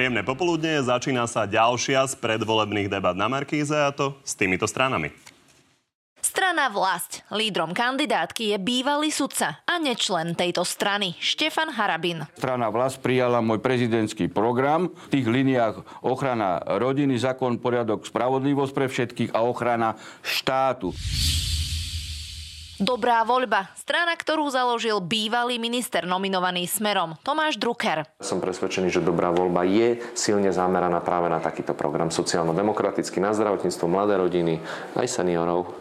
[0.00, 5.12] Príjemné popoludne, začína sa ďalšia z predvolebných debat na Markíze a to s týmito stranami.
[6.24, 7.20] Strana vlast.
[7.28, 12.24] Lídrom kandidátky je bývalý sudca a nečlen tejto strany, Štefan Harabin.
[12.32, 14.88] Strana vlast prijala môj prezidentský program.
[15.12, 20.96] V tých liniách ochrana rodiny, zákon, poriadok, spravodlivosť pre všetkých a ochrana štátu.
[22.80, 23.68] Dobrá voľba.
[23.76, 28.08] Strana, ktorú založil bývalý minister nominovaný Smerom, Tomáš Drucker.
[28.24, 33.84] Som presvedčený, že dobrá voľba je silne zameraná práve na takýto program sociálno-demokratický, na zdravotníctvo,
[33.84, 34.64] mladé rodiny,
[34.96, 35.76] aj seniorov.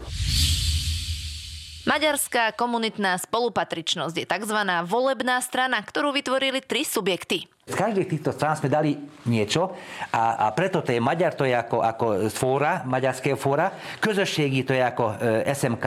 [1.90, 4.60] Maďarská komunitná spolupatričnosť je tzv.
[4.86, 7.50] volebná strana, ktorú vytvorili tri subjekty.
[7.66, 8.94] Z každej týchto strán sme dali
[9.26, 9.74] niečo
[10.14, 14.78] a, a preto to je Maďar, to je ako, ako fóra, maďarské fóra, közösségi to
[14.78, 15.86] je ako e, SMK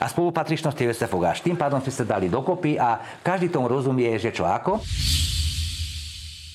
[0.00, 1.44] a spolupatričnosť je SFOGáš.
[1.44, 4.80] Tým pádom sme sa dali dokopy a každý tomu rozumie, že čo ako.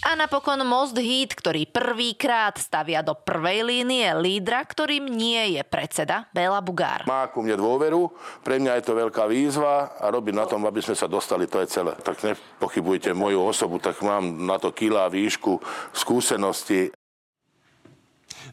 [0.01, 6.25] A napokon Most Heat, ktorý prvýkrát stavia do prvej línie lídra, ktorým nie je predseda
[6.33, 7.05] Béla Bugár.
[7.05, 8.09] Má ku mne dôveru,
[8.41, 11.61] pre mňa je to veľká výzva a robiť na tom, aby sme sa dostali, to
[11.61, 11.93] je celé.
[12.01, 15.61] Tak nepochybujte moju osobu, tak mám na to kila, výšku,
[15.93, 16.89] skúsenosti.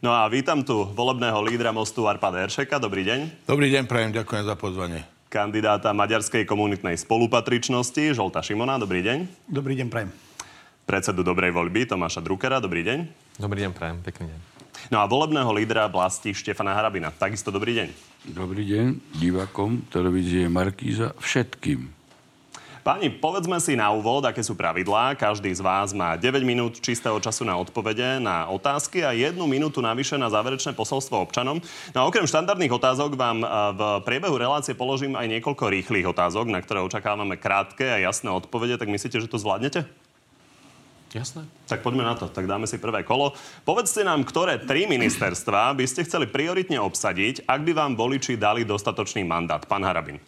[0.04, 2.76] No a vítam tu volebného lídra Mostu Arpada Eršeka.
[2.76, 3.48] Dobrý deň.
[3.48, 5.00] Dobrý deň, prajem, ďakujem za pozvanie.
[5.32, 8.76] Kandidáta Maďarskej komunitnej spolupatričnosti Žolta Šimona.
[8.76, 9.48] Dobrý deň.
[9.48, 10.27] Dobrý deň, prajem
[10.88, 12.64] predsedu dobrej voľby Tomáša Druckera.
[12.64, 12.98] Dobrý deň.
[13.36, 14.00] Dobrý deň, prajem.
[14.00, 14.40] Pekný deň.
[14.88, 17.12] No a volebného lídra vlasti Štefana Harabina.
[17.12, 17.88] Takisto dobrý deň.
[18.32, 21.92] Dobrý deň divákom televízie Markíza všetkým.
[22.80, 25.12] Páni, povedzme si na úvod, aké sú pravidlá.
[25.12, 29.84] Každý z vás má 9 minút čistého času na odpovede na otázky a jednu minútu
[29.84, 31.60] navyše na záverečné posolstvo občanom.
[31.92, 33.44] No a okrem štandardných otázok vám
[33.76, 38.80] v priebehu relácie položím aj niekoľko rýchlych otázok, na ktoré očakávame krátke a jasné odpovede.
[38.80, 39.84] Tak myslíte, že to zvládnete?
[41.08, 41.48] Jasné.
[41.64, 42.28] Tak poďme na to.
[42.28, 43.32] Tak dáme si prvé kolo.
[43.64, 48.68] Povedzte nám, ktoré tri ministerstva by ste chceli prioritne obsadiť, ak by vám voliči dali
[48.68, 49.64] dostatočný mandát.
[49.64, 50.20] Pán Harabin.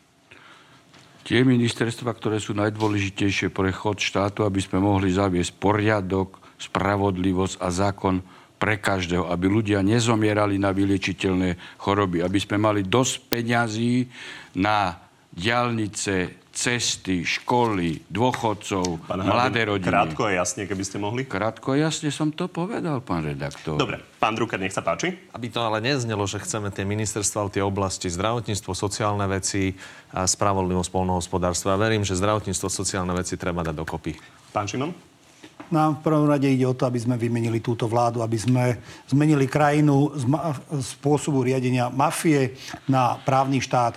[1.20, 7.68] Tie ministerstva, ktoré sú najdôležitejšie pre chod štátu, aby sme mohli zaviesť poriadok, spravodlivosť a
[7.68, 8.24] zákon
[8.60, 14.08] pre každého, aby ľudia nezomierali na vyliečiteľné choroby, aby sme mali dosť peňazí
[14.56, 14.96] na
[15.32, 19.88] diálnice, cesty, školy, dôchodcov, pán mladé rodiny.
[19.88, 21.24] Krátko a jasne, keby ste mohli.
[21.24, 23.80] Krátko a jasne som to povedal, pán redaktor.
[23.80, 25.16] Dobre, pán Drucker, nech sa páči.
[25.32, 29.72] Aby to ale neznelo, že chceme tie ministerstva, tie oblasti, zdravotníctvo, sociálne veci
[30.12, 31.74] a spravodlivosť polnohospodárstva.
[31.74, 34.20] Ja verím, že zdravotníctvo, sociálne veci treba dať dokopy.
[34.52, 35.09] Pán Šimon?
[35.70, 39.46] Nám v prvom rade ide o to, aby sme vymenili túto vládu, aby sme zmenili
[39.46, 40.50] krajinu z ma-
[40.82, 42.58] spôsobu riadenia mafie
[42.90, 43.94] na právny štát.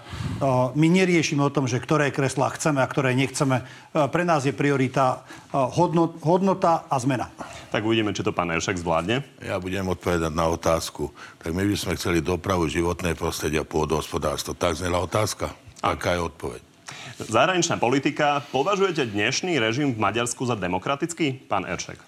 [0.77, 3.65] My neriešime o tom, že ktoré kreslá chceme a ktoré nechceme.
[3.89, 7.33] Pre nás je priorita hodnot, hodnota a zmena.
[7.73, 9.25] Tak uvidíme, či to pán Eršek zvládne.
[9.41, 11.09] Ja budem odpovedať na otázku.
[11.41, 14.53] Tak my by sme chceli dopravu, životné prostredie a pôdohospodárstvo.
[14.53, 15.49] Tak znela otázka.
[15.81, 16.72] Aká je odpoveď?
[17.17, 18.41] Zahraničná politika.
[18.51, 22.01] Považujete dnešný režim v Maďarsku za demokratický, pán Eršek?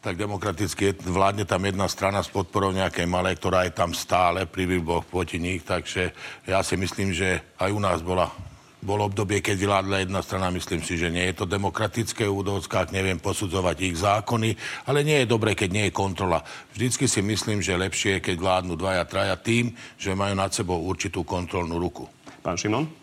[0.00, 4.64] Tak demokraticky vládne tam jedna strana s podporou nejakej malej, ktorá je tam stále pri
[4.64, 6.16] výboch proti nich, takže
[6.48, 8.32] ja si myslím, že aj u nás bola
[8.80, 12.96] bolo obdobie, keď vládla jedna strana, myslím si, že nie je to demokratické v údockách,
[12.96, 14.56] neviem posudzovať ich zákony,
[14.88, 16.40] ale nie je dobre, keď nie je kontrola.
[16.72, 20.80] Vždycky si myslím, že lepšie je, keď vládnu dvaja, traja tým, že majú nad sebou
[20.80, 22.08] určitú kontrolnú ruku.
[22.40, 22.99] Pán Šimon?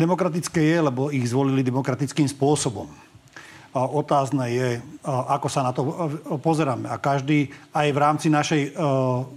[0.00, 2.88] Demokratické je, lebo ich zvolili demokratickým spôsobom.
[3.70, 4.68] A otázne je,
[5.06, 5.86] ako sa na to
[6.42, 6.90] pozeráme.
[6.90, 8.74] A každý aj v rámci našej,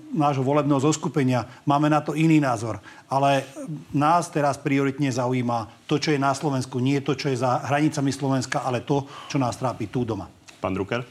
[0.10, 2.82] nášho volebného zoskupenia máme na to iný názor.
[3.12, 3.46] Ale
[3.94, 6.82] nás teraz prioritne zaujíma to, čo je na Slovensku.
[6.82, 10.26] Nie to, čo je za hranicami Slovenska, ale to, čo nás trápi tu doma.
[10.58, 11.06] Pán Drucker?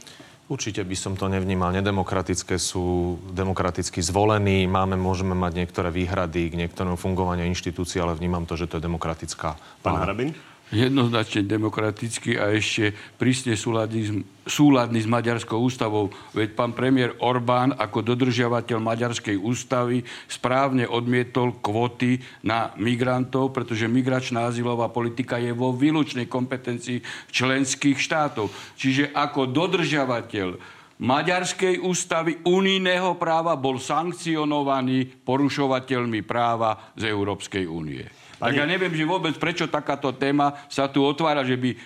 [0.52, 1.72] Určite by som to nevnímal.
[1.72, 4.68] Nedemokratické sú demokraticky zvolení.
[4.68, 8.84] Máme, môžeme mať niektoré výhrady k niektorému fungovaniu inštitúcií, ale vnímam to, že to je
[8.84, 9.56] demokratická.
[9.80, 10.36] Pán Harabin?
[10.72, 16.08] Jednoznačne demokratický a ešte prísne súladný, súladný s Maďarskou ústavou.
[16.32, 24.48] Veď pán premiér Orbán ako dodržiavateľ Maďarskej ústavy správne odmietol kvoty na migrantov, pretože migračná
[24.48, 28.48] azylová politika je vo výlučnej kompetencii členských štátov.
[28.80, 38.21] Čiže ako dodržiavateľ Maďarskej ústavy unijného práva bol sankcionovaný porušovateľmi práva z Európskej únie.
[38.42, 41.76] Tak ja neviem, že vôbec prečo takáto téma sa tu otvára, že by e,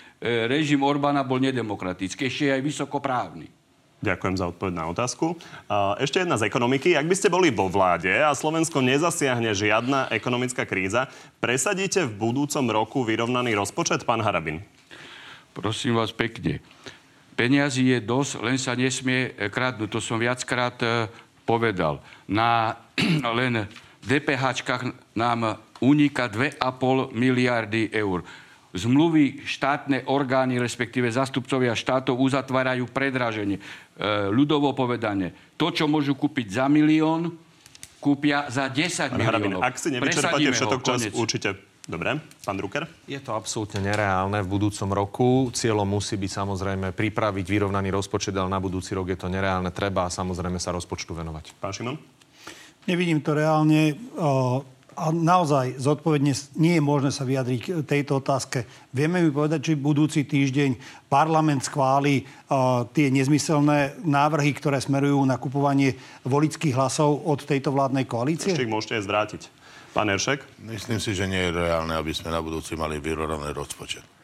[0.48, 3.52] režim Orbána bol nedemokratický, ešte aj vysokoprávny.
[4.00, 5.40] Ďakujem za odpoveď na otázku.
[5.96, 6.94] Ešte jedna z ekonomiky.
[7.00, 11.08] Ak by ste boli vo vláde a Slovensko nezasiahne žiadna ekonomická kríza,
[11.40, 14.60] presadíte v budúcom roku vyrovnaný rozpočet, pán Harabin?
[15.56, 16.60] Prosím vás pekne.
[17.40, 19.88] Peniazy je dosť, len sa nesmie e, kradnúť.
[19.92, 21.08] To som viackrát e,
[21.48, 22.04] povedal.
[22.28, 22.76] Na
[23.40, 23.64] len
[24.04, 24.44] DPH
[25.16, 28.24] nám uniká 2,5 miliardy eur.
[28.76, 33.56] Zmluvy štátne orgány, respektíve zastupcovia štátov uzatvárajú predraženie.
[33.56, 33.62] E,
[34.28, 37.32] ľudovo povedané, to, čo môžu kúpiť za milión,
[37.96, 39.64] kúpia za 10 Pán miliónov.
[39.64, 41.14] ak si nevyčerpáte všetok čas, konec.
[41.16, 41.48] určite.
[41.86, 42.82] Dobre, pán Drucker?
[43.06, 45.28] Je to absolútne nereálne v budúcom roku.
[45.54, 49.70] Cieľom musí byť samozrejme pripraviť vyrovnaný rozpočet, ale na budúci rok je to nereálne.
[49.70, 51.54] Treba samozrejme sa rozpočtu venovať.
[51.62, 51.94] Pán Šimon?
[52.90, 53.94] Nevidím to reálne.
[54.18, 58.64] O, A naozaj zodpovedne nie je možné sa vyjadriť k tejto otázke.
[58.96, 65.36] Vieme mi povedať, či budúci týždeň parlament schváli o, tie nezmyselné návrhy, ktoré smerujú na
[65.36, 68.56] kupovanie volických hlasov od tejto vládnej koalície?
[68.56, 69.42] Ešte ich môžete aj zvrátiť.
[69.92, 70.40] Pán Eršek?
[70.64, 74.15] Myslím si, že nie je reálne, aby sme na budúci mali vyrovnaný rozpočet.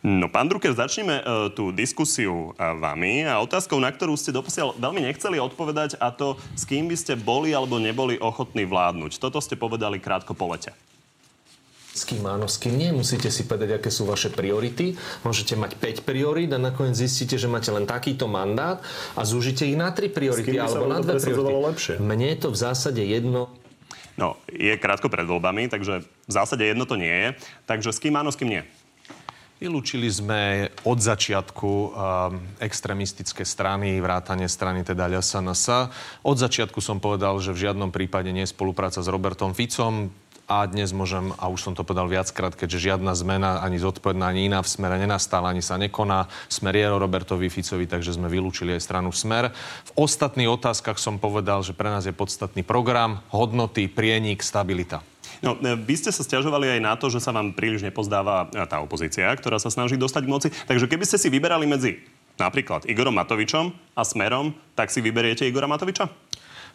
[0.00, 4.72] No, pán Drucker, začneme e, tú diskusiu e, vami a otázkou, na ktorú ste doposiaľ
[4.80, 9.20] veľmi nechceli odpovedať a to, s kým by ste boli alebo neboli ochotní vládnuť.
[9.20, 10.72] Toto ste povedali krátko po lete.
[11.92, 12.88] S kým áno, s kým nie.
[12.96, 14.96] Musíte si povedať, aké sú vaše priority.
[15.20, 18.80] Môžete mať 5 priorít a nakoniec zistíte, že máte len takýto mandát
[19.12, 21.68] a zúžite ich na 3 priority alebo na vám to 2 presadzovalo priority.
[21.76, 21.94] lepšie?
[22.00, 23.52] Mne je to v zásade jedno.
[24.16, 27.28] No, je krátko pred voľbami, takže v zásade jedno to nie je.
[27.68, 28.64] Takže s kým áno, s kým nie?
[29.60, 31.90] Vylúčili sme od začiatku um,
[32.64, 35.92] extremistické strany, vrátanie strany teda LSNS.
[36.24, 40.08] Od začiatku som povedal, že v žiadnom prípade nie je spolupráca s Robertom Ficom
[40.48, 44.48] a dnes môžem, a už som to povedal viackrát, keďže žiadna zmena ani zodpovedná, ani
[44.48, 46.32] iná v smere nenastala, ani sa nekoná.
[46.48, 49.52] Smer je Robertovi Ficovi, takže sme vylúčili aj stranu Smer.
[49.92, 55.04] V ostatných otázkach som povedal, že pre nás je podstatný program, hodnoty, prienik, stabilita.
[55.40, 58.64] No, e, vy ste sa stiažovali aj na to, že sa vám príliš nepozdáva e,
[58.68, 60.48] tá opozícia, ktorá sa snaží dostať k moci.
[60.68, 62.00] Takže keby ste si vyberali medzi
[62.40, 66.08] napríklad Igorom Matovičom a Smerom, tak si vyberiete Igora Matoviča?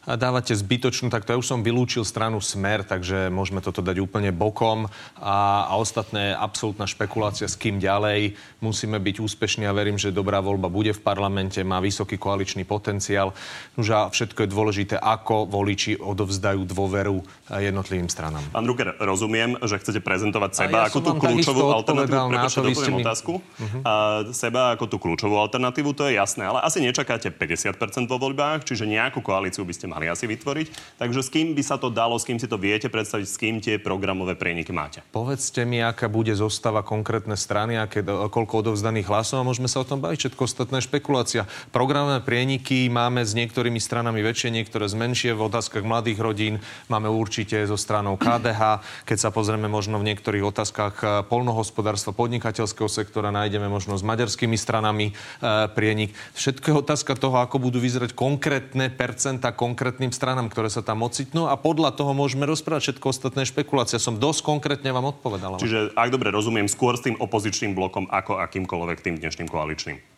[0.06, 4.30] Dávate zbytočnú, tak to ja už som vylúčil stranu Smer, takže môžeme toto dať úplne
[4.30, 4.86] bokom.
[5.18, 8.38] A, a ostatné absolútna špekulácia, s kým ďalej.
[8.62, 13.34] Musíme byť úspešní a verím, že dobrá voľba bude v parlamente, má vysoký koaličný potenciál.
[13.82, 18.46] Už a všetko je dôležité, ako voliči odovzdajú dôveru jednotlivým stranám.
[18.54, 22.30] Pán Drucker, rozumiem, že chcete prezentovať seba ja ako tú kľúčovú alternatívu.
[22.30, 23.34] Prepačte, dopoviem mi- otázku.
[23.82, 28.68] A seba ako tú kľúčovú alternatívu, to je jasné, ale asi nečakáte 50% vo voľbách,
[28.68, 31.00] čiže nejakú koalíciu by ste mali asi vytvoriť.
[31.00, 33.56] Takže s kým by sa to dalo, s kým si to viete predstaviť, s kým
[33.64, 35.00] tie programové prieniky máte?
[35.16, 39.88] Povedzte mi, aká bude zostava konkrétne strany, aké, koľko odovzdaných hlasov a môžeme sa o
[39.88, 40.28] tom baviť.
[40.28, 41.48] Všetko ostatné špekulácia.
[41.72, 45.32] Programové prieniky máme s niektorými stranami väčšie, niektoré zmenšie.
[45.32, 46.56] V otázkach mladých rodín
[46.92, 48.84] máme určite so stranou KDH.
[49.08, 54.58] Keď sa pozrieme možno v niektorých otázkach eh, polnohospodárstva, podnikateľského sektora, nájdeme možno s maďarskými
[54.58, 56.18] stranami eh, prienik.
[56.34, 59.54] Všetko je otázka toho, ako budú vyzerať konkrétne percenta
[59.86, 64.02] konkrétnym stranám, ktoré sa tam ocitnú a podľa toho môžeme rozprávať všetko ostatné špekulácie.
[64.02, 65.62] Som dosť konkrétne vám odpovedal.
[65.62, 70.15] Čiže, ak dobre rozumiem, skôr s tým opozičným blokom ako akýmkoľvek tým dnešným koaličným.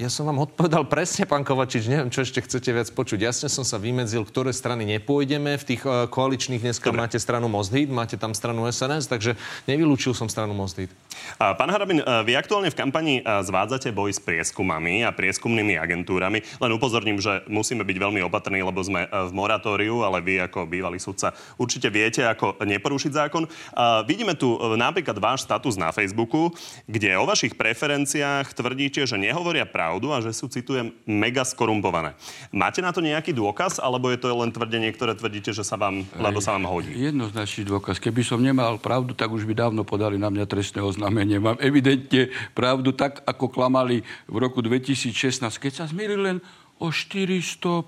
[0.00, 3.28] Ja som vám odpovedal presne, pán Kovačič, neviem, čo ešte chcete viac počuť.
[3.28, 5.52] Jasne som sa vymedzil, ktoré strany nepôjdeme.
[5.60, 7.04] V tých uh, koaličných dneska Dobre.
[7.04, 9.36] máte stranu Most Hit, máte tam stranu SNS, takže
[9.68, 10.88] nevylúčil som stranu Most Hit.
[11.36, 15.78] A Pán Harabin, e, vy aktuálne v kampani e, zvádzate boj s prieskumami a prieskumnými
[15.78, 16.40] agentúrami.
[16.40, 20.98] Len upozorním, že musíme byť veľmi opatrní, lebo sme v moratóriu, ale vy ako bývalý
[20.98, 23.46] sudca určite viete, ako neporušiť zákon.
[23.76, 26.50] A vidíme tu napríklad váš status na Facebooku,
[26.88, 32.14] kde o vašich preferenciách tvrdíte, že nehovoria pravdu a že sú, citujem, mega skorumpované.
[32.54, 36.06] Máte na to nejaký dôkaz, alebo je to len tvrdenie, ktoré tvrdíte, že sa vám,
[36.14, 36.94] lebo sa vám hodí?
[36.94, 37.98] Jednoznačný dôkaz.
[37.98, 41.42] Keby som nemal pravdu, tak už by dávno podali na mňa trestné oznámenie.
[41.42, 46.38] Mám evidentne pravdu tak, ako klamali v roku 2016, keď sa zmierili len
[46.78, 47.82] o 400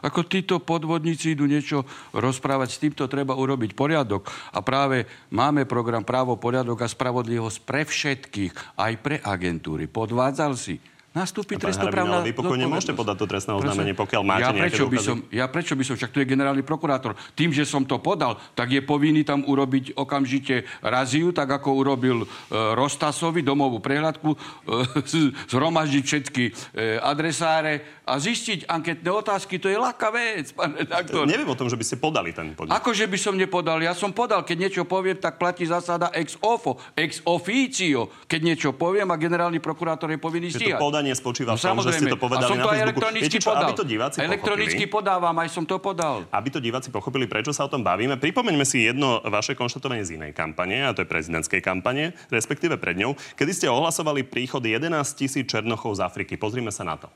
[0.00, 1.84] Ako títo podvodníci idú niečo
[2.14, 4.28] rozprávať, s týmto treba urobiť poriadok.
[4.54, 9.86] A práve máme program Právo, poriadok a spravodlivosť pre všetkých, aj pre agentúry.
[9.86, 10.78] Podvádzal si.
[11.10, 14.98] Nastúpi trestnoprávna ale vy pokojne môžete podať to trestné oznámenie, pokiaľ máte ja prečo by
[15.02, 17.18] som, Ja prečo by som, však tu je generálny prokurátor.
[17.34, 22.22] Tým, že som to podal, tak je povinný tam urobiť okamžite raziu, tak ako urobil
[22.22, 22.26] e,
[22.78, 24.38] Rostasovi domovú prehľadku, e,
[25.02, 26.52] z- zhromaždiť všetky e,
[27.02, 29.58] adresáre a zistiť anketné otázky.
[29.58, 31.26] To je ľahká vec, pán redaktor.
[31.26, 32.70] Neviem o tom, že by ste podali ten podnik.
[32.70, 33.82] Akože by som nepodal?
[33.82, 34.46] Ja som podal.
[34.46, 38.14] Keď niečo poviem, tak platí zásada ex ofo, ex officio.
[38.30, 40.78] Keď niečo poviem a generálny prokurátor je povinný Že stíhať.
[41.00, 43.00] Podanie spočíva No, v tom, že ste to povedali na Facebooku.
[43.16, 43.64] Viete čo, podal.
[43.64, 46.28] aby to diváci elektronicky pochopili, podávam, aj som to podal.
[46.28, 50.20] aby to diváci pochopili, prečo sa o tom bavíme, pripomeňme si jedno vaše konštatovanie z
[50.20, 54.92] inej kampane, a to je prezidentskej kampane, respektíve pred ňou, kedy ste ohlasovali príchod 11
[55.16, 56.36] tisíc černochov z Afriky.
[56.36, 57.08] Pozrime sa na to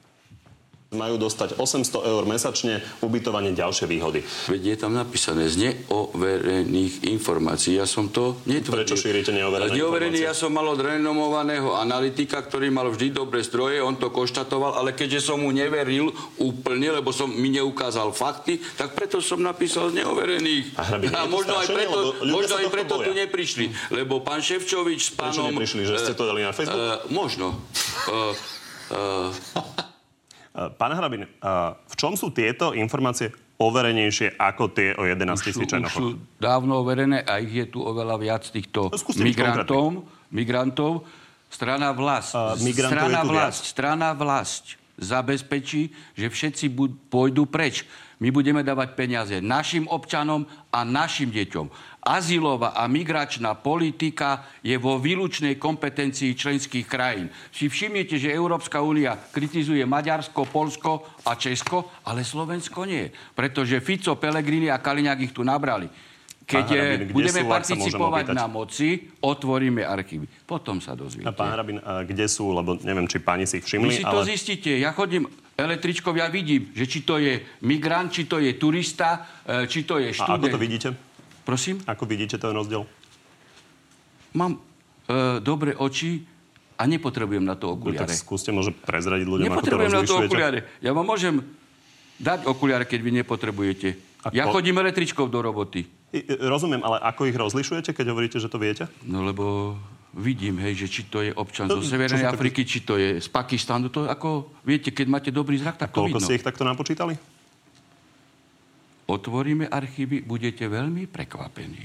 [0.94, 4.22] majú dostať 800 eur mesačne, ubytovanie, ďalšie výhody.
[4.48, 7.76] Veď je tam napísané z neoverených informácií.
[7.76, 8.86] Ja som to netvrdil.
[8.86, 10.30] Prečo šírite neoverené Neoverený informácie?
[10.30, 14.94] ja som mal od renomovaného analytika, ktorý mal vždy dobré stroje, on to konštatoval, ale
[14.94, 20.02] keďže som mu neveril úplne, lebo som mi neukázal fakty, tak preto som napísal z
[20.02, 20.78] neoverených.
[20.78, 23.66] A Hrabin, je to možno aj preto, možno aj preto tu neprišli.
[23.90, 25.56] Lebo pán Ševčovič s Prečo pánom...
[25.56, 26.78] neprišli, že ste to dali na Facebook?
[26.78, 27.46] Uh, možno.
[28.08, 28.32] Uh,
[28.94, 29.84] uh,
[30.54, 35.66] Pán Hrabin, uh, v čom sú tieto informácie overenejšie ako tie o 11 tisíc sú
[35.66, 36.14] černochov?
[36.38, 40.06] dávno overené a ich je tu oveľa viac týchto No, migrantov.
[40.30, 40.92] migrantov.
[41.50, 47.82] Strana vlast, migrantov strana vlast, strana vlast zabezpečí, že všetci bu- pôjdu preč.
[48.22, 51.66] My budeme dávať peniaze našim občanom a našim deťom.
[52.04, 57.32] Azylová a migračná politika je vo výlučnej kompetencii členských krajín.
[57.50, 63.08] Si všimnete, že Európska únia kritizuje Maďarsko, Polsko a Česko, ale Slovensko nie.
[63.32, 65.88] Pretože Fico, Pellegrini a Kaliňák ich tu nabrali.
[66.44, 68.88] Keď Pán Harabin, kde budeme sú, participovať na moci,
[69.24, 70.28] otvoríme archívy.
[70.44, 71.32] Potom sa dozviete.
[71.32, 74.20] pán Hrabin, uh, kde sú, lebo neviem, či pani si ich Vy všimli, si to
[74.20, 74.28] ale...
[74.28, 74.76] zistíte.
[74.76, 75.24] Ja chodím
[75.56, 79.98] električkou, ja vidím, že či to je migrant, či to je turista, eh, či to
[79.98, 80.42] je A študent.
[80.42, 80.88] ako to vidíte?
[81.42, 81.76] Prosím?
[81.84, 82.88] Ako vidíte ten rozdiel?
[84.32, 84.60] Mám e,
[85.38, 86.24] dobré oči
[86.74, 88.10] a nepotrebujem na to No, tak okuliare.
[88.10, 90.64] skúste môže prezradiť ľuďom, ako to na to okuliare.
[90.80, 91.44] Ja vám môžem
[92.16, 93.88] dať okuliare, keď vy nepotrebujete.
[94.24, 94.32] Ako?
[94.32, 95.84] Ja chodím električkou do roboty.
[96.10, 98.88] I- i- Rozumiem, ale ako ich rozlišujete, keď hovoríte, že to viete?
[99.04, 99.76] No lebo
[100.14, 103.28] vidím, hej, že či to je občan No, zo Severnej Afriky, či to je z
[103.28, 103.88] Pakistanu.
[103.88, 106.24] To ako, viete, keď máte dobrý zrak, tak to Koľko vidno.
[106.24, 107.14] ste ich takto napočítali?
[109.04, 111.84] Otvoríme archívy, budete veľmi prekvapení.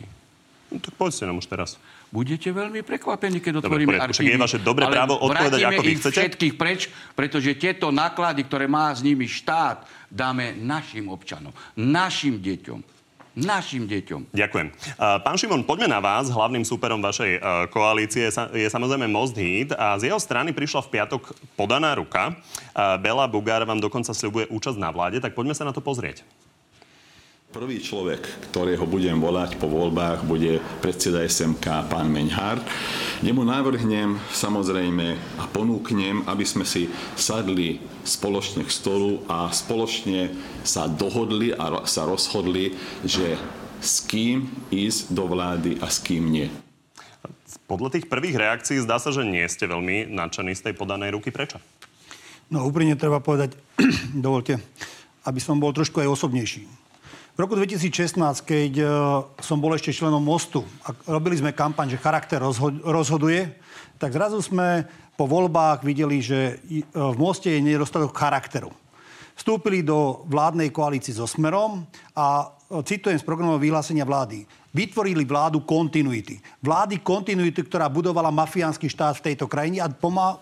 [0.70, 1.76] No, tak povedzte nám už teraz.
[2.08, 4.30] Budete veľmi prekvapení, keď Dobre, otvoríme však archívy.
[4.30, 6.16] je vaše dobré právo odpovedať, ako vy ich chcete.
[6.16, 6.80] všetkých preč,
[7.12, 12.99] pretože tieto náklady, ktoré má s nimi štát, dáme našim občanom, našim deťom.
[13.40, 14.36] Našim deťom.
[14.36, 14.68] Ďakujem.
[15.00, 16.28] Uh, Pán Šimon, poďme na vás.
[16.28, 20.52] Hlavným súperom vašej uh, koalície je, sa- je samozrejme Most Hit a z jeho strany
[20.52, 22.36] prišla v piatok podaná ruka.
[22.76, 26.24] Uh, Bela Bugár vám dokonca sľubuje účasť na vláde, tak poďme sa na to pozrieť.
[27.50, 28.22] Prvý človek,
[28.54, 32.62] ktorého budem volať po voľbách, bude predseda SMK, pán Meňhár.
[33.26, 40.30] Nemu navrhnem samozrejme a ponúknem, aby sme si sadli spoločne k stolu a spoločne
[40.62, 43.34] sa dohodli a sa rozhodli, že
[43.82, 46.54] s kým ísť do vlády a s kým nie.
[47.66, 51.34] Podľa tých prvých reakcií zdá sa, že nie ste veľmi nadšení z tej podanej ruky.
[51.34, 51.58] Prečo?
[52.54, 53.58] No úprimne treba povedať,
[54.14, 54.62] dovolte,
[55.26, 56.79] aby som bol trošku aj osobnejší.
[57.40, 58.86] V roku 2016, keď e,
[59.40, 63.56] som bol ešte členom Mostu a robili sme kampaň, že charakter rozho- rozhoduje,
[63.96, 64.84] tak zrazu sme
[65.16, 68.76] po voľbách videli, že e, v Moste je nedostatok charakteru.
[69.40, 74.44] Vstúpili do vládnej koalície so Smerom a e, citujem z programového vyhlásenia vlády.
[74.76, 76.44] Vytvorili vládu kontinuity.
[76.60, 79.88] Vlády kontinuity, ktorá budovala mafiánsky štát v tejto krajine a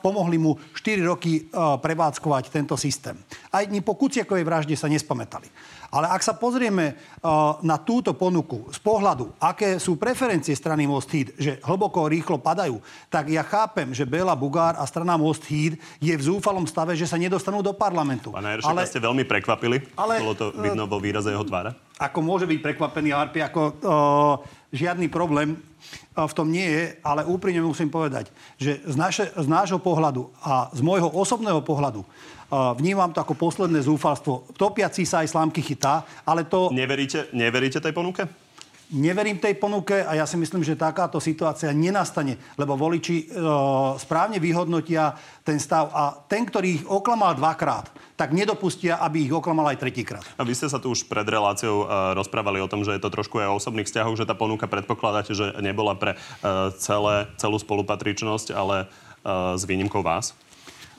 [0.02, 3.16] pomohli mu 4 roky prevádzkovať tento systém.
[3.54, 5.48] Aj po Kuciakovej vražde sa nespamätali.
[5.88, 11.08] Ale ak sa pozrieme uh, na túto ponuku z pohľadu, aké sú preferencie strany Most
[11.10, 15.80] Híd, že hlboko rýchlo padajú, tak ja chápem, že Bela Bugár a strana Most Híd
[16.04, 18.36] je v zúfalom stave, že sa nedostanú do parlamentu.
[18.36, 19.84] Pána Jeršaka ste veľmi prekvapili.
[19.96, 21.72] ale- Bolo to vidno vo výraze jeho tvára.
[21.98, 25.56] Ako môže byť prekvapený Harpi, ako uh, žiadny problém
[26.18, 30.68] v tom nie je, ale úprimne musím povedať, že z, naše, z nášho pohľadu a
[30.74, 32.04] z môjho osobného pohľadu
[32.80, 34.48] vnímam to ako posledné zúfalstvo.
[34.56, 36.72] Topiaci sa aj slámky chytá, ale to...
[36.72, 38.24] Neveríte, neveríte tej ponuke?
[38.88, 43.26] Neverím tej ponuke a ja si myslím, že takáto situácia nenastane, lebo voliči e,
[44.00, 45.12] správne vyhodnotia
[45.44, 50.24] ten stav a ten, ktorý ich oklamal dvakrát, tak nedopustia, aby ich oklamal aj tretíkrát.
[50.40, 53.14] A vy ste sa tu už pred reláciou uh, rozprávali o tom, že je to
[53.14, 57.62] trošku aj o osobných vzťahoch, že tá ponuka predpokladáte, že nebola pre uh, celé, celú
[57.62, 60.34] spolupatričnosť, ale uh, s výnimkou vás?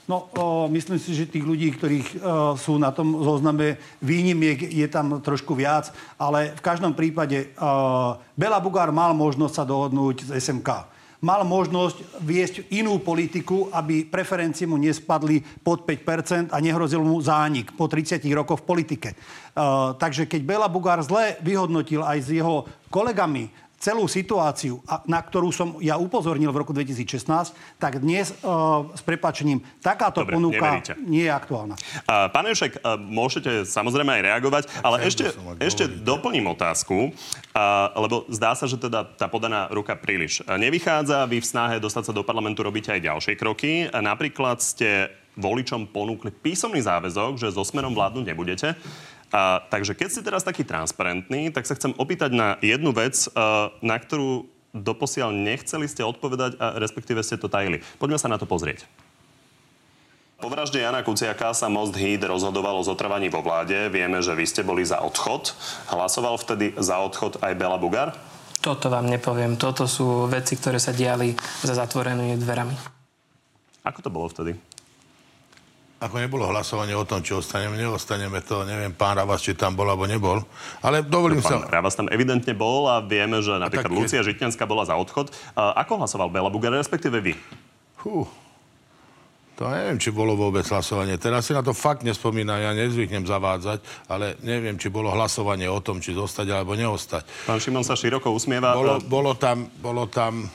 [0.09, 2.17] No, o, myslím si, že tých ľudí, ktorých o,
[2.57, 8.57] sú na tom zozname výnimiek, je tam trošku viac, ale v každom prípade o, Bela
[8.57, 10.97] Bugár mal možnosť sa dohodnúť z SMK.
[11.21, 17.77] Mal možnosť viesť inú politiku, aby preferencie mu nespadli pod 5% a nehrozil mu zánik
[17.77, 19.09] po 30 rokoch v politike.
[19.13, 25.55] O, takže keď Bela Bugár zle vyhodnotil aj s jeho kolegami celú situáciu, na ktorú
[25.55, 30.95] som ja upozornil v roku 2016, tak dnes uh, s prepačením takáto Dobre, ponuka neveríte.
[31.07, 31.75] nie je aktuálna.
[32.05, 35.31] Uh, pán Ješek, uh, môžete samozrejme aj reagovať, ale ešte,
[35.63, 41.31] ešte doplním otázku, uh, lebo zdá sa, že teda tá podaná ruka príliš nevychádza.
[41.31, 43.87] Vy v snahe dostať sa do parlamentu robíte aj ďalšie kroky.
[43.95, 45.07] Napríklad ste
[45.39, 48.75] voličom ponúkli písomný záväzok, že so smerom vládnuť nebudete.
[49.29, 53.69] A, takže keď ste teraz taký transparentný, tak sa chcem opýtať na jednu vec, a,
[53.85, 57.81] na ktorú doposiaľ nechceli ste odpovedať a respektíve ste to tajili.
[57.97, 58.85] Poďme sa na to pozrieť.
[60.39, 63.91] Po vražde Jana Kuciaka sa Most Híd rozhodoval o zotrvaní vo vláde.
[63.91, 65.51] Vieme, že vy ste boli za odchod.
[65.91, 68.15] Hlasoval vtedy za odchod aj Bela Bugar?
[68.63, 69.59] Toto vám nepoviem.
[69.59, 71.35] Toto sú veci, ktoré sa diali
[71.67, 72.75] za zatvorenými dverami.
[73.83, 74.55] Ako to bolo vtedy?
[75.99, 79.91] Ako nebolo hlasovanie o tom, či ostaneme, neostaneme, to neviem, pán Ravas, či tam bol
[79.91, 80.39] alebo nebol.
[80.79, 81.75] Ale dovolím no, pán sa...
[81.75, 84.31] Ravas tam evidentne bol a vieme, že napríklad Lucia je...
[84.31, 85.35] Žitňanská bola za odchod.
[85.59, 87.35] A ako hlasoval Bela Bugar, respektíve vy?
[88.07, 88.31] Hú,
[89.59, 91.19] to neviem, či bolo vôbec hlasovanie.
[91.19, 95.83] Teraz si na to fakt nespomínam, ja nezvyknem zavádzať, ale neviem, či bolo hlasovanie o
[95.83, 97.27] tom, či zostať alebo neostať.
[97.51, 98.71] Pán Šimon sa široko usmieva.
[98.71, 100.47] Bolo, bolo tam, bolo tam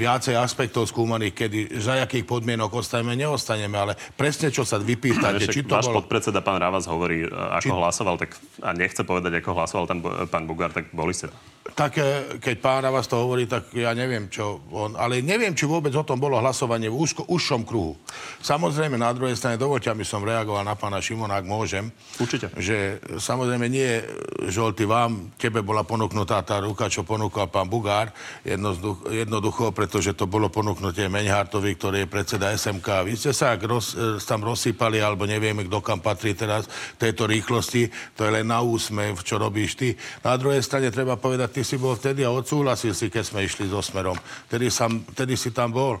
[0.00, 5.68] viacej aspektov skúmaných, kedy za akých podmienok ostaneme, neostaneme, ale presne čo sa vypýtate, či
[5.68, 6.00] to váš bolo...
[6.00, 7.68] podpredseda pán Ravas hovorí, ako či...
[7.68, 9.98] hlasoval, tak a nechce povedať, ako hlasoval tam
[10.32, 11.28] pán Bugár, tak boli ste
[11.74, 11.98] tak
[12.40, 14.94] keď pán Ravas to hovorí, tak ja neviem, čo on...
[14.96, 17.96] Ale neviem, či vôbec o tom bolo hlasovanie v úzko, užšom kruhu.
[18.40, 21.92] Samozrejme, na druhej strane, dovolte, aby som reagoval na pána Šimona, ak môžem.
[22.16, 22.52] Určite.
[22.56, 24.00] Že samozrejme nie,
[24.48, 28.12] Žolty, vám, tebe bola ponúknutá tá ruka, čo ponúkal pán Bugár,
[28.44, 33.06] jednoducho, jednoducho pretože to bolo ponúknutie Meňhartovi, ktorý je predseda SMK.
[33.06, 37.88] Vy ste sa roz, e, tam rozsypali, alebo nevieme, kto kam patrí teraz tejto rýchlosti.
[38.16, 39.88] To je len na úsmev, čo robíš ty.
[40.24, 43.68] Na druhej strane treba povedať, ty si bol vtedy a odsúhlasil si, keď sme išli
[43.68, 44.16] so Smerom.
[44.50, 46.00] Vtedy, sam, vtedy si tam bol.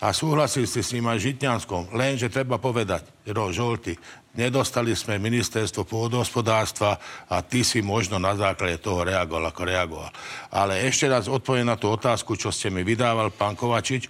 [0.00, 1.92] A súhlasil si s ním aj Žitňanskom.
[1.92, 3.04] Lenže treba povedať,
[3.36, 3.94] Ro, Žolty,
[4.32, 6.96] nedostali sme ministerstvo pôdohospodárstva
[7.28, 10.10] a ty si možno na základe toho reagoval, ako reagoval.
[10.56, 14.08] Ale ešte raz odpoviem na tú otázku, čo ste mi vydával, pán Kovačič,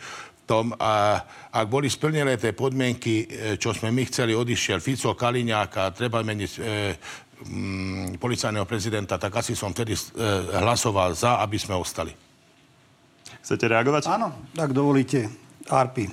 [0.50, 1.22] tom, a,
[1.54, 6.26] ak boli splnené tie podmienky, e, čo sme my chceli, odišiel Fico, Kaliňák a treba
[6.26, 6.60] meniť e,
[7.46, 10.00] mm, policajného prezidenta, tak asi som vtedy e,
[10.60, 12.12] hlasoval za, aby sme ostali.
[13.40, 14.10] Chcete reagovať?
[14.10, 15.30] Áno, tak dovolíte.
[15.70, 16.10] Arpi,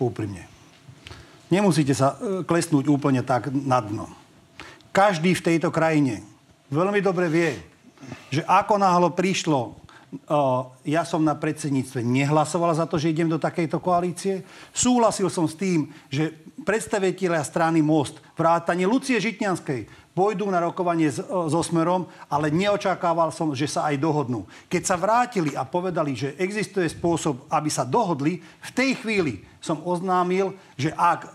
[0.00, 0.48] úprimne.
[1.48, 4.06] Nemusíte sa e, klesnúť úplne tak na dno.
[4.90, 6.24] Každý v tejto krajine
[6.72, 7.52] veľmi dobre vie,
[8.32, 9.78] že ako náhlo prišlo
[10.88, 14.40] ja som na predsedníctve nehlasoval za to, že idem do takejto koalície.
[14.72, 16.32] Súhlasil som s tým, že
[16.64, 23.54] predstaviteľia strany Most, vrátanie Lucie Žitňanskej, pôjdu na rokovanie s, so Smerom, ale neočakával som,
[23.54, 24.50] že sa aj dohodnú.
[24.66, 29.78] Keď sa vrátili a povedali, že existuje spôsob, aby sa dohodli, v tej chvíli som
[29.82, 31.28] oznámil, že ak e,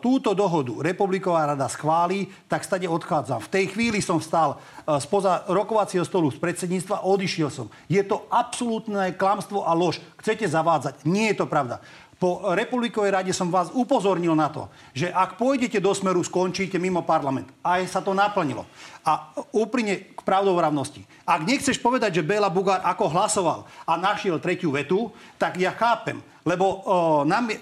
[0.00, 3.44] túto dohodu Republiková rada schválí, tak stade odchádzam.
[3.44, 7.68] V tej chvíli som stal e, spoza rokovacieho stolu z predsedníctva odišiel som.
[7.88, 10.00] Je to absolútne klamstvo a lož.
[10.20, 11.04] Chcete zavádzať.
[11.04, 11.84] Nie je to pravda.
[12.18, 17.06] Po Republikovej rade som vás upozornil na to, že ak pôjdete do smeru, skončíte mimo
[17.06, 17.46] parlament.
[17.62, 18.66] Aj sa to naplnilo.
[19.08, 21.00] A úprimne k pravdovravnosti.
[21.24, 25.08] Ak nechceš povedať, že Béla Bugár ako hlasoval a našiel tretiu vetu,
[25.40, 26.20] tak ja chápem.
[26.48, 26.80] Lebo o,
[27.28, 27.56] nám, o,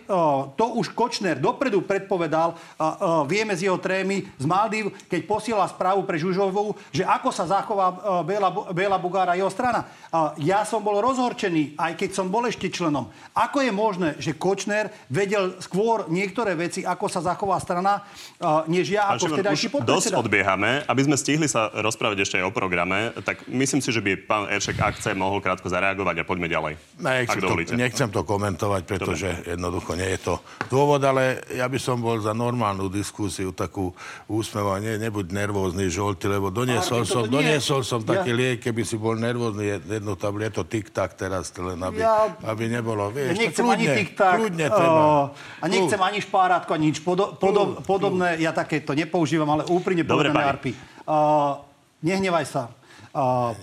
[0.55, 2.87] to už Kočner dopredu predpovedal, o, o,
[3.27, 8.23] vieme z jeho trémy z Maldiv, keď posiela správu pre Žužovú, že ako sa zachová
[8.23, 9.91] Béla, Béla Bugára jeho strana.
[10.15, 13.11] O, ja som bol rozhorčený, aj keď som bol ešte členom.
[13.35, 18.07] Ako je možné, že Kočner vedel skôr niektoré veci, ako sa zachová strana,
[18.39, 20.15] o, než ja ako vtedajší podpredseda?
[20.15, 20.87] Dosť odbiehame.
[20.87, 24.49] Aby sme stihli sa rozprávať ešte aj o programe, tak myslím si, že by pán
[24.49, 26.81] Eršek, ak chce, mohol krátko zareagovať a poďme ďalej.
[27.05, 29.51] Nechcem, to, nechcem to komentovať pretože Dobre.
[29.53, 30.35] jednoducho nie je to
[30.72, 33.92] dôvod, ale ja by som bol za normálnu diskusiu, takú
[34.31, 38.22] úsmevá, ne, nebuď nervózny, žolty, lebo doniesol som, doniesol som ja...
[38.22, 42.31] taký liek, keby si bol nervózny, jednu tablet, je to tik-tak teraz, len aby, ja...
[42.46, 45.01] aby nebolo, vieš, ja nechcem kľudne, ani tik-tak, kľudne treba.
[45.03, 50.07] Uh, a nechcem ani špárátko, ani nič podo, podo, podobné, ja takéto nepoužívam, ale úprimne
[50.07, 50.96] povedané, Arpi.
[51.07, 51.62] Uh,
[52.03, 52.62] nehnevaj sa.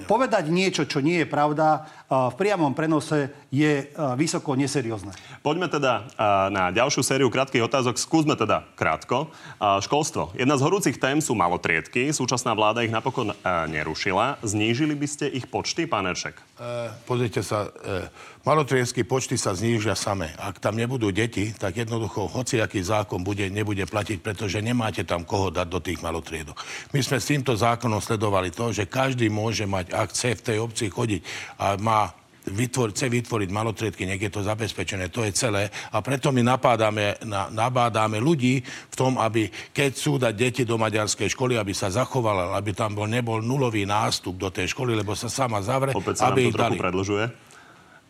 [0.10, 3.86] Povedať niečo, čo nie je pravda, v priamom prenose je
[4.18, 5.13] vysoko neseriózne.
[5.46, 6.10] Poďme teda
[6.50, 8.02] na ďalšiu sériu krátkych otázok.
[8.02, 9.30] Skúsme teda krátko.
[9.62, 10.34] Školstvo.
[10.34, 12.10] Jedna z horúcich tém sú malotriedky.
[12.10, 14.42] Súčasná vláda ich napokon nerušila.
[14.42, 16.34] Znížili by ste ich počty, pán Eršek?
[16.34, 18.10] E, pozrite sa, e,
[18.48, 20.34] malotriedky počty sa znížia same.
[20.39, 25.52] Ak tam nebudú deti, tak jednoducho hociaký zákon bude, nebude platiť, pretože nemáte tam koho
[25.52, 26.58] dať do tých malotriedok.
[26.96, 30.45] My sme s týmto zákonom sledovali to, že každý môže môže mať, ak chce v
[30.47, 31.21] tej obci chodiť
[31.60, 35.71] a má vytvor, chce vytvoriť malotriedky, nech je to zabezpečené, to je celé.
[35.95, 40.75] A preto my napádame, na, nabádáme ľudí v tom, aby keď sú dať deti do
[40.75, 45.15] maďarskej školy, aby sa zachovala, aby tam bol, nebol nulový nástup do tej školy, lebo
[45.15, 45.95] sa sama zavre.
[45.95, 46.84] Opäť sa aby nám to trochu dali.
[46.84, 47.25] predlžuje.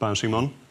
[0.02, 0.63] Pán Šimon?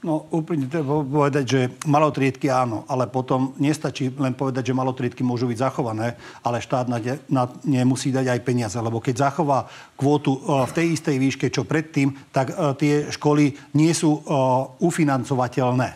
[0.00, 5.44] No úplne treba povedať, že malotriedky áno, ale potom nestačí len povedať, že malotriedky môžu
[5.44, 6.96] byť zachované, ale štát na,
[7.28, 9.68] na ne musí dať aj peniaze, lebo keď zachová
[10.00, 14.72] kvótu uh, v tej istej výške, čo predtým, tak uh, tie školy nie sú uh,
[14.80, 15.88] ufinancovateľné.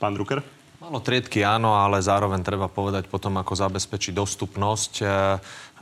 [0.00, 0.40] Pán Drucker?
[0.80, 4.92] Malo triedky áno, ale zároveň treba povedať potom, ako zabezpečiť dostupnosť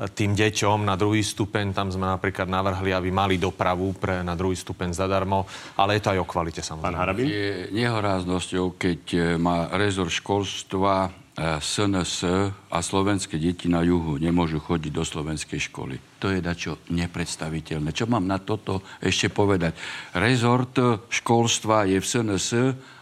[0.06, 1.74] tým deťom na druhý stupeň.
[1.74, 5.42] Tam sme napríklad navrhli, aby mali dopravu pre na druhý stupeň zadarmo,
[5.74, 6.94] ale je to aj o kvalite samozrejme.
[6.94, 7.26] Pán Harabin?
[7.26, 14.58] Je nehoráznosťou, keď e, má rezor školstva SNS e, a slovenské deti na juhu nemôžu
[14.58, 15.98] chodiť do slovenskej školy.
[16.18, 17.94] To je dačo nepredstaviteľné.
[17.94, 19.74] Čo mám na toto ešte povedať?
[20.18, 20.74] Rezort
[21.11, 22.48] školstva je v SNS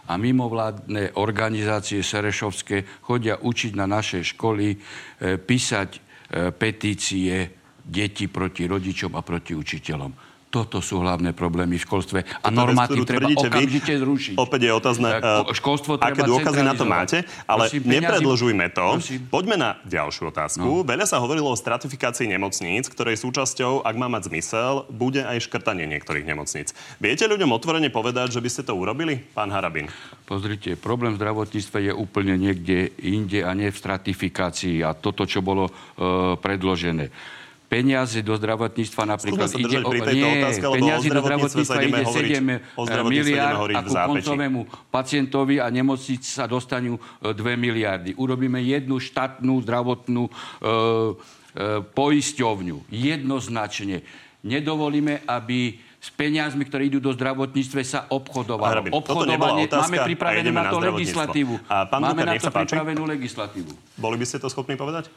[0.07, 4.77] a mimovládne organizácie serešovské chodia učiť na naše školy, e,
[5.41, 7.35] písať petície
[7.87, 10.36] deti proti rodičom a proti učiteľom.
[10.57, 12.25] Toto sú hlavné problémy v školstve.
[12.41, 14.35] A normatív treba okamžite vy, zrušiť.
[14.41, 18.87] Opäť je otázne, uh, školstvo treba aké dôkazy na to máte, ale Prosím, nepredlžujme to.
[18.97, 19.21] Prosím.
[19.29, 20.65] Poďme na ďalšiu otázku.
[20.65, 20.89] No.
[20.89, 25.85] Veľa sa hovorilo o stratifikácii nemocníc, ktorej súčasťou, ak má mať zmysel, bude aj škrtanie
[25.85, 26.73] niektorých nemocníc.
[27.05, 29.93] Viete ľuďom otvorene povedať, že by ste to urobili, pán Harabin?
[30.25, 34.81] Pozrite, problém v zdravotníctve je úplne niekde inde a nie v stratifikácii.
[34.81, 37.13] A toto, čo bolo uh, predložené
[37.67, 39.91] peniaze do zdravotníctva napríklad ide o...
[39.91, 46.47] Nie, otázka, peniaze do zdravotníctva ide 7 miliard a ku koncovému pacientovi a nemocnic sa
[46.47, 48.11] dostanú 2 e, miliardy.
[48.15, 50.71] Urobíme jednu štátnu zdravotnú e, e,
[51.83, 52.87] poisťovňu.
[52.89, 54.07] Jednoznačne.
[54.47, 58.95] Nedovolíme, aby s peniazmi, ktoré idú do zdravotníctve, sa obchodovalo.
[58.95, 61.55] Obchodovanie, máme pripravenú na to legislatívu.
[61.67, 63.75] A pán máme Duka, na to pripravenú legislatívu.
[63.99, 65.11] Boli by ste to schopní povedať?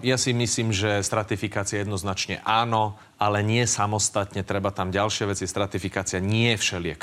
[0.00, 4.40] Ja si myslím, že stratifikácia jednoznačne áno, ale nie samostatne.
[4.40, 5.44] Treba tam ďalšie veci.
[5.44, 7.00] Stratifikácia nie je všeliek.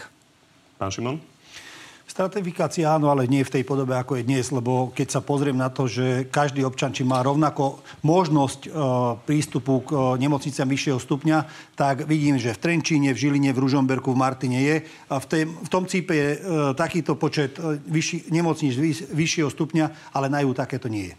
[0.82, 1.22] Pán Šimon?
[2.06, 5.68] Stratifikácia áno, ale nie v tej podobe, ako je dnes, lebo keď sa pozriem na
[5.68, 8.70] to, že každý občan, či má rovnako možnosť e,
[9.26, 11.38] prístupu k e, nemocniciam vyššieho stupňa,
[11.76, 14.76] tak vidím, že v Trenčíne, v Žiline, v Ružomberku, v Martine je.
[15.12, 16.40] A v, tém, v tom cípe je e,
[16.78, 21.16] takýto počet e, vyšší, nemocníc vyš, vyššieho stupňa, ale na ju takéto nie je.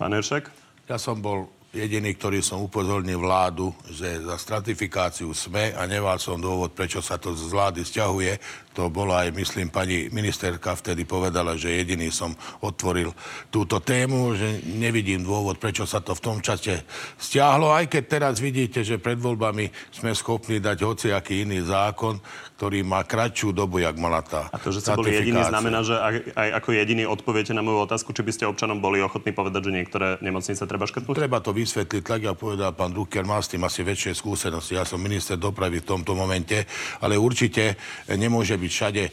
[0.00, 0.63] Pán Eršek?
[0.84, 6.36] Ja som bol jediný, ktorý som upozornil vládu, že za stratifikáciu sme a nemal som
[6.36, 8.36] dôvod, prečo sa to z vlády stiahuje.
[8.74, 13.14] To bola aj, myslím, pani ministerka vtedy povedala, že jediný som otvoril
[13.46, 16.82] túto tému, že nevidím dôvod, prečo sa to v tom čase
[17.14, 22.18] stiahlo, aj keď teraz vidíte, že pred voľbami sme schopní dať hociaký iný zákon,
[22.58, 25.94] ktorý má kratšiu dobu, jak mala tá A to, že ste boli jediný, znamená, že
[25.94, 29.70] aj, aj ako jediný odpoviete na moju otázku, či by ste občanom boli ochotní povedať,
[29.70, 31.14] že niektoré nemocnice treba škrtnúť?
[31.14, 34.78] Treba to vysvetliť, tak ja povedal pán Drucker, má s tým asi väčšie skúsenosti.
[34.78, 36.66] Ja som minister dopravy v tomto momente,
[37.02, 37.78] ale určite
[38.10, 39.10] nemôže byť všade e,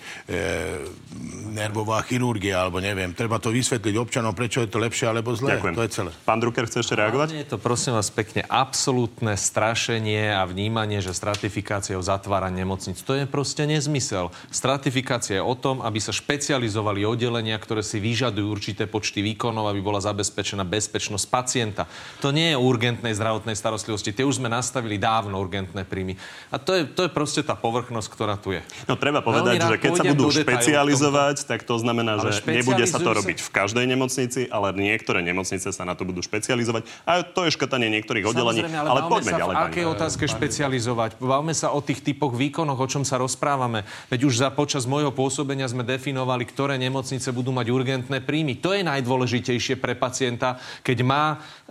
[1.51, 3.11] nervová chirurgia, alebo neviem.
[3.17, 5.57] Treba to vysvetliť občanom, prečo je to lepšie alebo zlé.
[5.57, 5.75] Ďakujem.
[5.75, 6.11] To je celé.
[6.23, 7.27] Pán Drucker chce ešte reagovať?
[7.33, 12.99] Nie je to prosím vás pekne absolútne strašenie a vnímanie, že stratifikáciou zatvára nemocnic.
[13.07, 14.27] To je proste nezmysel.
[14.51, 19.79] Stratifikácia je o tom, aby sa špecializovali oddelenia, ktoré si vyžadujú určité počty výkonov, aby
[19.79, 21.87] bola zabezpečená bezpečnosť pacienta.
[22.19, 24.11] To nie je urgentnej zdravotnej starostlivosti.
[24.11, 26.19] Tie už sme nastavili dávno urgentné príjmy.
[26.51, 28.59] A to je, to je proste tá povrchnosť, ktorá tu je.
[28.83, 33.11] No treba povedať, že keď sa budú špecializovať, tak to znamená, že nebude sa to
[33.11, 36.85] robiť v každej nemocnici, ale niektoré nemocnice sa na to budú špecializovať.
[37.07, 38.61] A to je škatanie niektorých oddelení.
[38.67, 39.55] Ale, ale poďme ďalej.
[39.55, 41.17] V akej otázke špecializovať?
[41.21, 43.83] Bavme sa o tých typoch výkonoch, o čom sa rozprávame.
[44.11, 48.59] Veď už za počas môjho pôsobenia sme definovali, ktoré nemocnice budú mať urgentné príjmy.
[48.61, 51.25] To je najdôležitejšie pre pacienta, keď má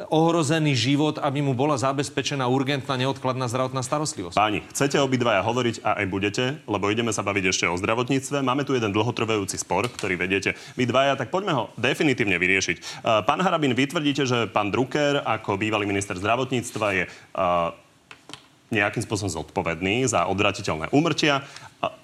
[0.09, 4.37] ohrozený život, aby mu bola zabezpečená urgentná neodkladná zdravotná starostlivosť.
[4.37, 8.41] Páni, chcete obidvaja hovoriť a aj budete, lebo ideme sa baviť ešte o zdravotníctve.
[8.41, 13.03] Máme tu jeden dlhotrvajúci spor, ktorý vediete vy dvaja, tak poďme ho definitívne vyriešiť.
[13.27, 17.05] Pán Harabin, vy tvrdíte, že pán Drucker ako bývalý minister zdravotníctva je
[18.71, 21.43] nejakým spôsobom zodpovedný za odvratiteľné úmrtia.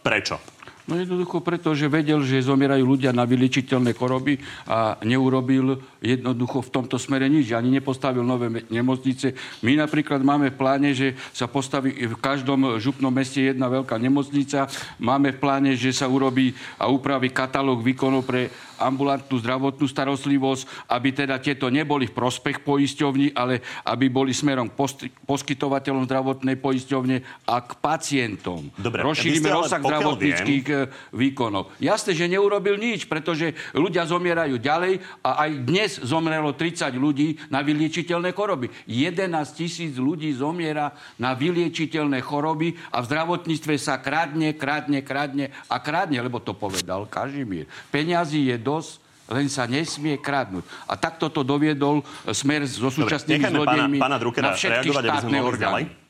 [0.03, 0.42] Prečo?
[0.87, 4.38] No jednoducho preto, že vedel, že zomierajú ľudia na vyličiteľné choroby
[4.70, 7.51] a neurobil jednoducho v tomto smere nič.
[7.51, 9.35] Ani nepostavil nové nemocnice.
[9.66, 14.70] My napríklad máme v pláne, že sa postaví v každom župnom meste jedna veľká nemocnica.
[15.03, 21.08] Máme v pláne, že sa urobí a upraví katalóg výkonov pre ambulantnú zdravotnú starostlivosť, aby
[21.12, 24.76] teda tieto neboli v prospech poisťovní, ale aby boli smerom k
[25.24, 27.16] poskytovateľom zdravotnej poisťovne
[27.48, 28.68] a k pacientom.
[28.76, 30.88] Dobre, Rozšírime rozsah zdravotníckých viem...
[31.12, 31.72] výkonov.
[31.80, 37.60] Jasné, že neurobil nič, pretože ľudia zomierajú ďalej a aj dnes zomrelo 30 ľudí na
[37.64, 38.68] vyliečiteľné choroby.
[38.88, 45.76] 11 tisíc ľudí zomiera na vyliečiteľné choroby a v zdravotníctve sa kradne, kradne, kradne a
[45.80, 47.68] kradne, lebo to povedal Kažimír.
[47.90, 50.66] Peňazí je dosť, len sa nesmie kradnúť.
[50.90, 56.06] A takto to doviedol smer so súčasnými zlodejmi pána, pána na všetky štátne orgány.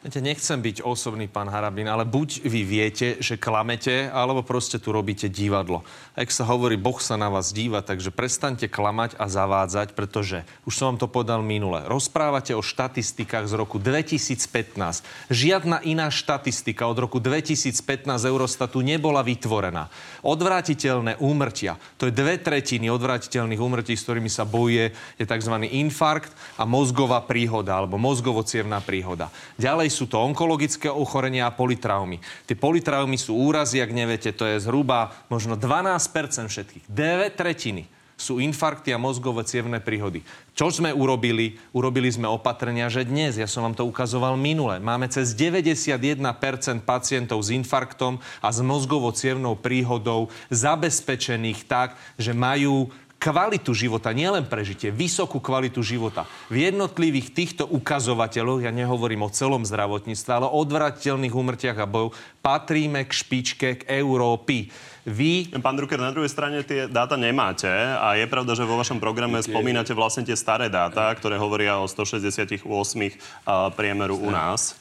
[0.00, 4.96] Viete, nechcem byť osobný, pán Harabin, ale buď vy viete, že klamete, alebo proste tu
[4.96, 5.84] robíte divadlo.
[6.16, 10.72] Ak sa hovorí, Boh sa na vás díva, takže prestaňte klamať a zavádzať, pretože, už
[10.72, 15.04] som vám to povedal minule, rozprávate o štatistikách z roku 2015.
[15.28, 19.92] Žiadna iná štatistika od roku 2015 Eurostatu nebola vytvorená.
[20.24, 25.54] Odvrátiteľné úmrtia, to je dve tretiny odvrátiteľných úmrtí, s ktorými sa bojuje, je tzv.
[25.76, 28.40] infarkt a mozgová príhoda, alebo mozgovo
[28.80, 29.28] príhoda.
[29.60, 32.22] Ďalej sú to onkologické ochorenia a politraumy.
[32.46, 36.84] Tie politraumy sú úrazy, ak neviete, to je zhruba možno 12% všetkých.
[36.86, 40.20] Dve tretiny sú infarkty a mozgové cievne príhody.
[40.52, 41.56] Čo sme urobili?
[41.72, 46.20] Urobili sme opatrenia, že dnes, ja som vám to ukazoval minule, máme cez 91%
[46.84, 54.48] pacientov s infarktom a s mozgovo cievnou príhodou zabezpečených tak, že majú kvalitu života, nielen
[54.48, 56.24] prežitie, vysokú kvalitu života.
[56.48, 62.16] V jednotlivých týchto ukazovateľoch, ja nehovorím o celom zdravotníctve, ale o odvratiteľných úmrtiach a bojov,
[62.40, 64.72] patríme k špičke k Európy.
[65.04, 65.52] Vy...
[65.60, 67.68] Pán Drucker, na druhej strane tie dáta nemáte
[68.00, 71.84] a je pravda, že vo vašom programe spomínate vlastne tie staré dáta, ktoré hovoria o
[71.84, 72.64] 168
[73.76, 74.80] priemeru u nás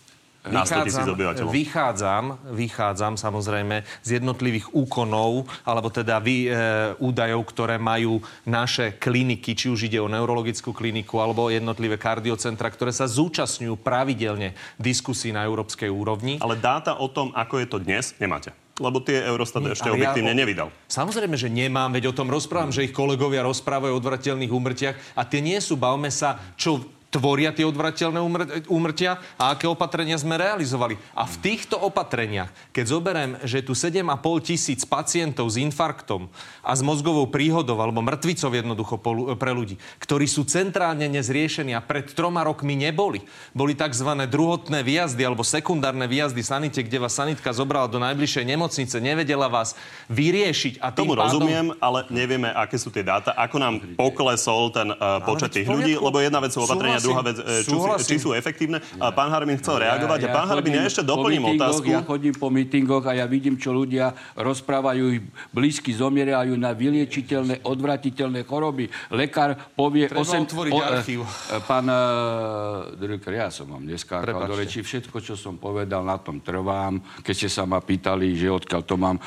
[0.51, 1.51] na 100 tisíc obyvateľov.
[1.53, 6.51] Vychádzam, vychádzam samozrejme z jednotlivých úkonov, alebo teda vy, e,
[6.99, 12.93] údajov, ktoré majú naše kliniky, či už ide o neurologickú kliniku alebo jednotlivé kardiocentra, ktoré
[12.93, 16.41] sa zúčastňujú pravidelne diskusí na európskej úrovni.
[16.41, 20.31] Ale dáta o tom, ako je to dnes, nemáte lebo tie Eurostat Nie, ešte objektívne
[20.31, 20.67] ja, nevydal.
[20.87, 25.27] Samozrejme, že nemám, veď o tom rozprávam, že ich kolegovia rozprávajú o odvratelných úmrtiach a
[25.27, 28.21] tie nie sú, bavme sa, čo tvoria tie odvrateľné
[28.69, 30.95] úmrtia a aké opatrenia sme realizovali.
[31.17, 34.05] A v týchto opatreniach, keď zoberiem, že tu 7,5
[34.45, 36.29] tisíc pacientov s infarktom
[36.61, 38.95] a s mozgovou príhodou alebo mŕtvicou jednoducho
[39.35, 43.25] pre ľudí, ktorí sú centrálne nezriešení a pred troma rokmi neboli.
[43.57, 44.09] Boli tzv.
[44.29, 49.73] druhotné výjazdy alebo sekundárne výjazdy sanite, kde vás sanitka zobrala do najbližšej nemocnice, nevedela vás
[50.13, 50.77] vyriešiť.
[50.77, 51.41] A Tomu pádom...
[51.41, 55.97] rozumiem, ale nevieme, aké sú tie dáta, ako nám poklesol ten uh, počet tých ľudí,
[55.97, 58.83] lebo jedna vec sú opatrenia a druhá vec, e, či, či sú efektívne.
[58.99, 60.19] A pán Harbin chcel reagovať.
[60.19, 61.87] Ja, ja a pán Harbin, ja ešte doplním otázku.
[61.87, 65.23] Ja chodím po mítingoch a ja vidím, čo ľudia rozprávajú, ich
[65.55, 68.91] blízky zomierajú na vyliečiteľné, odvratiteľné choroby.
[69.15, 70.11] Lekár povie...
[70.11, 71.19] Treba 8, otvoriť o, archív.
[71.23, 74.83] E, pán uh, Drucker, ja som vám neskákal do reči.
[74.83, 76.99] Všetko, čo som povedal, na tom trvám.
[77.23, 79.17] Keď ste sa ma pýtali, že odkiaľ to mám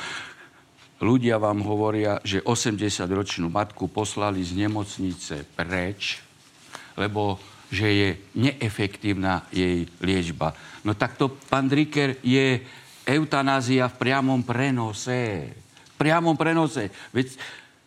[1.03, 6.23] ľudia vám hovoria, že 80-ročnú matku poslali z nemocnice preč,
[6.95, 7.37] lebo
[7.73, 10.53] že je neefektívna jej liečba.
[10.85, 12.61] No tak to, pán Dricker, je
[13.01, 15.49] eutanázia v priamom prenose.
[15.81, 16.93] V priamom prenose.
[17.09, 17.33] Veď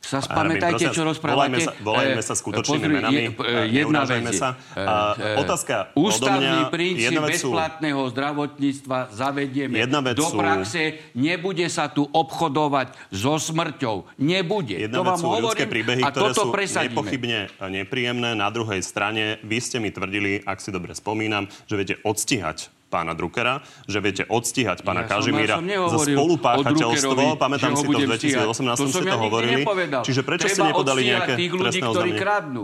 [0.07, 1.35] sa spamätajte, čo rozprávate.
[1.35, 3.23] Volajme sa, volajme sa skutočnými Pozri, menami.
[3.35, 4.55] Je, jedna vec sa.
[4.79, 8.13] A, otázka Ústavný mňa, princíp bezplatného sú...
[8.15, 9.75] zdravotníctva zavedieme
[10.15, 10.83] do praxe.
[10.95, 11.19] Sú...
[11.19, 14.07] Nebude sa tu obchodovať so smrťou.
[14.23, 14.87] Nebude.
[14.87, 16.95] Jedna to vám sú hovorím príbehy, a ktoré sú presadíme.
[16.95, 18.39] nepochybne nepríjemné.
[18.39, 23.13] Na druhej strane, vy ste mi tvrdili, ak si dobre spomínam, že viete odstíhať pána
[23.19, 27.35] Druckera, že viete odstíhať pána ja Kažimíra ja za spolupáchateľstvo.
[27.35, 29.63] Pamätám si to v 2018 to ste to hovorili.
[29.67, 30.03] Nepovedal.
[30.07, 32.63] Čiže prečo Treba ste nepodali nejaké tých ľudí, ktorí kradnú.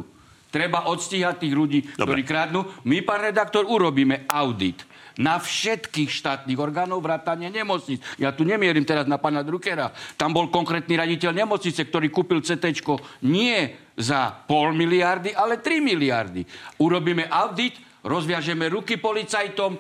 [0.53, 2.21] Treba odstíhať tých ľudí, Dobre.
[2.21, 2.61] ktorí kradnú.
[2.85, 4.85] My, pán redaktor, urobíme audit
[5.17, 8.01] na všetkých štátnych orgánov vrátane nemocnic.
[8.21, 9.93] Ja tu nemierim teraz na pána Druckera.
[10.17, 12.85] Tam bol konkrétny raditeľ nemocnice, ktorý kúpil CT
[13.25, 16.45] nie za pol miliardy, ale 3 miliardy.
[16.81, 19.77] Urobíme audit, rozviažeme ruky policajtom,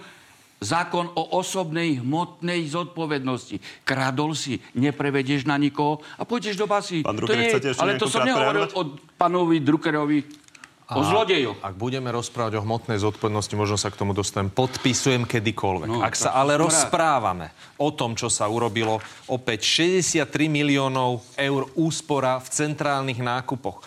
[0.62, 3.58] zákon o osobnej hmotnej zodpovednosti.
[3.82, 7.02] Kradol si, neprevedieš na nikoho a pôjdeš do basy.
[7.02, 10.40] Pán Drucker, to je, ale to som nehovoril o pánovi Druckerovi.
[10.92, 11.56] O zlodejoch.
[11.64, 14.52] Ak budeme rozprávať o hmotnej zodpovednosti, možno sa k tomu dostanem.
[14.52, 15.88] Podpisujem kedykoľvek.
[15.88, 17.48] No, ak sa ale rozprávame
[17.80, 19.00] o tom, čo sa urobilo,
[19.32, 23.80] opäť 63 miliónov eur úspora v centrálnych nákupoch.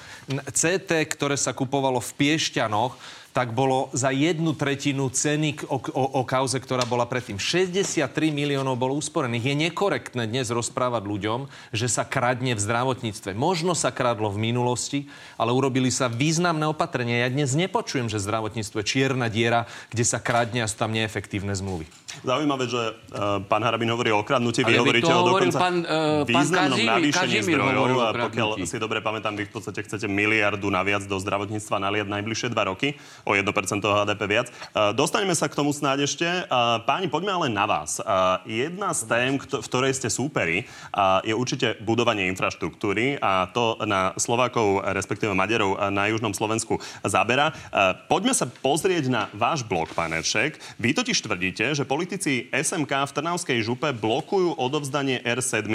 [0.49, 2.97] CT, ktoré sa kupovalo v Piešťanoch,
[3.35, 7.35] tak bolo za jednu tretinu ceny o, o, o kauze, ktorá bola predtým.
[7.35, 9.51] 63 miliónov bolo usporených.
[9.51, 13.35] Je nekorektné dnes rozprávať ľuďom, že sa kradne v zdravotníctve.
[13.35, 17.27] Možno sa kradlo v minulosti, ale urobili sa významné opatrenia.
[17.27, 21.51] Ja dnes nepočujem, že zdravotníctvo je čierna diera, kde sa kradne a sú tam neefektívne
[21.51, 21.91] zmluvy.
[22.23, 26.79] Zaujímavé, že uh, pán Harabin hovorí o kradnutí, vy hovoríte o dokonca pán, uh, významnom
[26.79, 27.97] pán navýšení zdrojov.
[27.99, 32.47] A pokiaľ si dobre pamätám, vy v podstate chcete miliardu naviac do zdravotníctva naliať najbližšie
[32.53, 32.95] dva roky,
[33.27, 33.43] o 1%
[33.81, 34.47] HDP viac.
[34.71, 36.27] Uh, dostaneme sa k tomu snáď ešte.
[36.47, 37.99] Uh, páni, poďme ale na vás.
[37.99, 40.63] Uh, jedna z tém, v ktorej ste súperi,
[40.95, 47.51] uh, je určite budovanie infraštruktúry a to na Slovákov, respektíve Maďarov na južnom Slovensku zabera.
[47.71, 50.57] Uh, poďme sa pozrieť na váš blok, pán Eršek.
[50.77, 55.65] Vy totiž tvrdíte, že politici SMK v Trnavskej župe blokujú odovzdanie R7.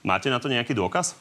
[0.00, 1.12] Máte na to nejaký dôkaz?
[1.12, 1.16] E,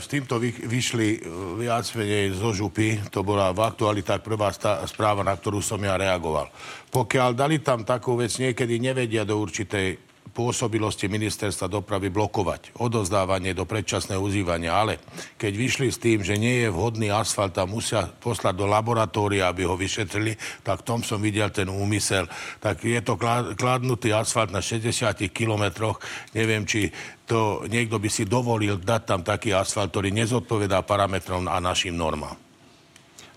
[0.00, 1.18] s týmto vyšli e,
[1.60, 3.04] viac menej zo župy.
[3.12, 4.48] To bola v aktualitách prvá
[4.88, 6.48] správa, na ktorú som ja reagoval.
[6.88, 10.00] Pokiaľ dali tam takú vec, niekedy nevedia do určitej
[10.32, 14.74] pôsobilosti ministerstva dopravy blokovať odozdávanie do predčasného uzývania.
[14.74, 14.98] Ale
[15.38, 19.64] keď vyšli s tým, že nie je vhodný asfalt a musia poslať do laboratória, aby
[19.64, 20.34] ho vyšetrili,
[20.66, 22.26] tak v tom som videl ten úmysel.
[22.58, 23.14] Tak je to
[23.54, 24.92] kladnutý asfalt na 60
[25.30, 26.02] kilometroch.
[26.34, 26.90] Neviem, či
[27.26, 32.38] to niekto by si dovolil dať tam taký asfalt, ktorý nezodpovedá parametrom a našim normám.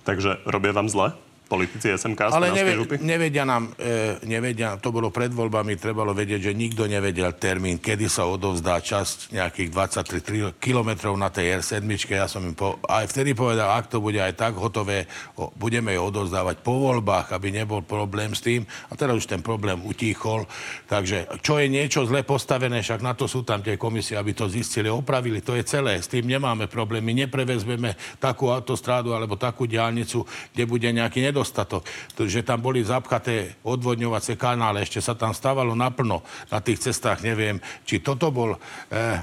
[0.05, 1.28] Takže robia vám zle?
[1.49, 6.53] Politici SMK Ale neve, nevedia nám, e, nevedia, to bolo pred voľbami, trebalo vedieť, že
[6.53, 11.81] nikto nevedel termín, kedy sa odovzdá časť nejakých 23 kilometrov na tej R7.
[12.13, 15.97] Ja som im po, aj vtedy povedal, ak to bude aj tak hotové, o, budeme
[15.97, 18.61] ju odovzdávať po voľbách, aby nebol problém s tým.
[18.87, 20.45] A teraz už ten problém utíchol.
[20.85, 24.45] Takže čo je niečo zle postavené, však na to sú tam tie komisie, aby to
[24.45, 25.41] zistili, opravili.
[25.41, 25.97] To je celé.
[25.97, 27.25] S tým nemáme problémy.
[27.25, 30.21] Neprevezmeme takú autostrádu alebo takú diálnicu,
[30.53, 31.87] kde bude nejaký nedostatok nedostatok,
[32.27, 36.19] že tam boli zapchaté odvodňovacie kanále, ešte sa tam stávalo naplno
[36.51, 39.21] na tých cestách, neviem, či toto bol E,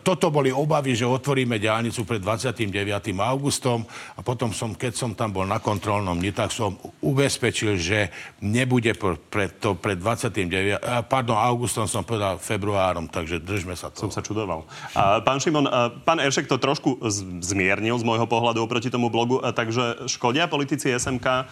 [0.00, 2.72] toto boli obavy, že otvoríme diálnicu pred 29.
[3.20, 3.84] augustom
[4.16, 8.08] a potom som, keď som tam bol na kontrolnom dni, tak som ubezpečil, že
[8.40, 8.96] nebude
[9.28, 10.78] pred, to pred 29.
[10.78, 14.08] E, pardon, augustom som povedal februárom, takže držme sa to.
[14.08, 14.64] Som sa čudoval.
[14.96, 17.02] A, pán Šimon, a, pán Eršek to trošku
[17.42, 21.42] zmiernil z môjho pohľadu oproti tomu blogu, a, takže škodia politici SMK a,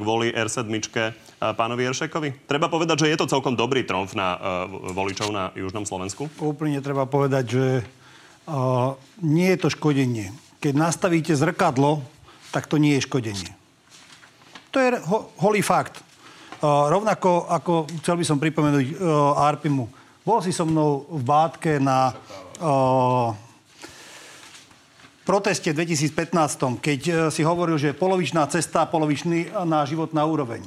[0.00, 0.70] kvôli R7
[1.40, 2.44] pánovi Eršekovi?
[2.44, 4.36] Treba povedať, že je to celkom dobrý tromf na
[4.92, 6.28] voličov na Južnom Slovensku?
[6.36, 10.30] Úplne treba povedať, že uh, nie je to škodenie.
[10.62, 12.06] Keď nastavíte zrkadlo,
[12.54, 13.50] tak to nie je škodenie.
[14.70, 15.98] To je ho, holý fakt.
[16.60, 17.72] Uh, rovnako ako
[18.04, 19.90] chcel by som pripomenúť uh, Arpimu.
[20.22, 22.12] Bol si so mnou v Bátke na
[22.60, 23.32] uh,
[25.24, 30.60] proteste 2015, keď uh, si hovoril, že polovičná cesta, polovičný na životná úroveň.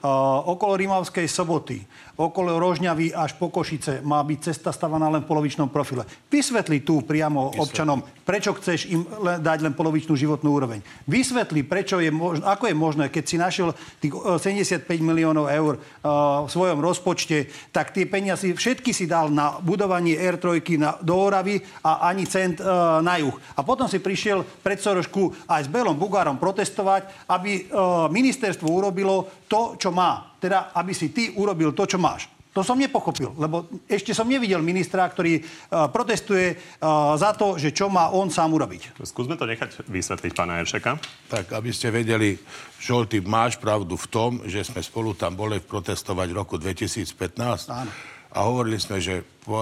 [0.00, 1.84] Uh, okolo Rímavskej soboty
[2.16, 6.08] okolo Rožňavy až po Košice má byť cesta stavaná len v polovičnom profile.
[6.32, 7.60] Vysvetli tu priamo Vysvetli.
[7.60, 10.80] občanom, prečo chceš im dať len polovičnú životnú úroveň.
[11.04, 15.76] Vysvetli, prečo je možno, ako je možné, keď si našiel tých 75 e, miliónov eur
[15.76, 21.14] uh, v svojom rozpočte, tak tie peniaze všetky si dal na budovanie R3 na, do
[21.14, 23.36] Oravy a ani cent uh, na juh.
[23.54, 29.28] A potom si prišiel pred Sorošku aj s Belom Bugárom protestovať, aby uh, ministerstvo urobilo
[29.46, 32.28] to, čo má teda aby si ty urobil to, čo máš.
[32.56, 37.76] To som nepochopil, lebo ešte som nevidel ministra, ktorý uh, protestuje uh, za to, že
[37.76, 38.96] čo má on sám urobiť.
[39.04, 40.96] Skúsme to nechať vysvetliť pána Eršeka.
[41.28, 42.40] Tak, aby ste vedeli,
[42.80, 47.68] Žolty, máš pravdu v tom, že sme spolu tam boli protestovať v roku 2015.
[47.68, 47.92] Áno.
[48.32, 49.60] A hovorili sme, že po,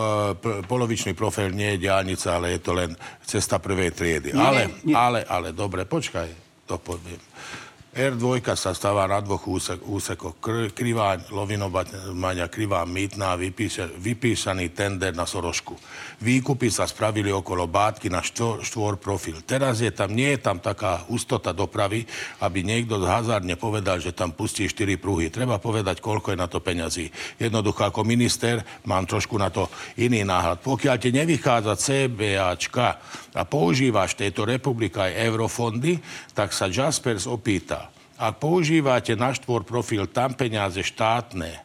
[0.70, 2.94] polovičný profil nie je diálnica, ale je to len
[3.26, 4.30] cesta prvej triedy.
[4.30, 4.94] Nie, ale, nie.
[4.94, 6.30] ale, ale, dobre, počkaj,
[6.70, 7.18] to poviem.
[7.94, 10.42] R2 sa stáva na dvoch úsek, úsekoch.
[10.74, 15.78] Krivá lovinomania, krivá mýtna, vypísa, vypísaný tender na Sorošku.
[16.18, 19.46] Výkupy sa spravili okolo bátky na štvor, štvor profil.
[19.46, 22.02] Teraz je tam, nie je tam taká hustota dopravy,
[22.42, 25.30] aby niekto hazardne povedal, že tam pustí 4 pruhy.
[25.30, 27.06] Treba povedať, koľko je na to peňazí.
[27.38, 28.58] Jednoducho ako minister
[28.90, 29.70] mám trošku na to
[30.02, 30.58] iný náhľad.
[30.66, 32.88] Pokiaľ ti nevychádza CBAčka
[33.38, 35.98] a používaš tejto republika aj eurofondy,
[36.34, 37.83] tak sa Jaspers opýta,
[38.24, 41.64] ak používate na štvor profil tam peniaze štátne,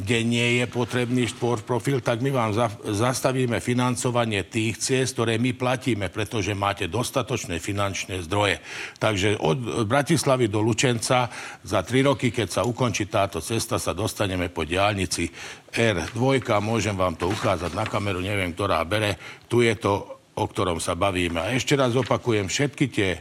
[0.00, 5.36] kde nie je potrebný štvor profil, tak my vám za, zastavíme financovanie tých ciest, ktoré
[5.36, 8.64] my platíme, pretože máte dostatočné finančné zdroje.
[8.96, 11.28] Takže od Bratislavy do Lučenca
[11.60, 15.28] za tri roky, keď sa ukončí táto cesta, sa dostaneme po diálnici
[15.68, 16.48] R2.
[16.64, 19.20] Môžem vám to ukázať na kameru, neviem, ktorá bere.
[19.52, 21.36] Tu je to o ktorom sa bavíme.
[21.36, 23.20] A ešte raz opakujem, všetky tie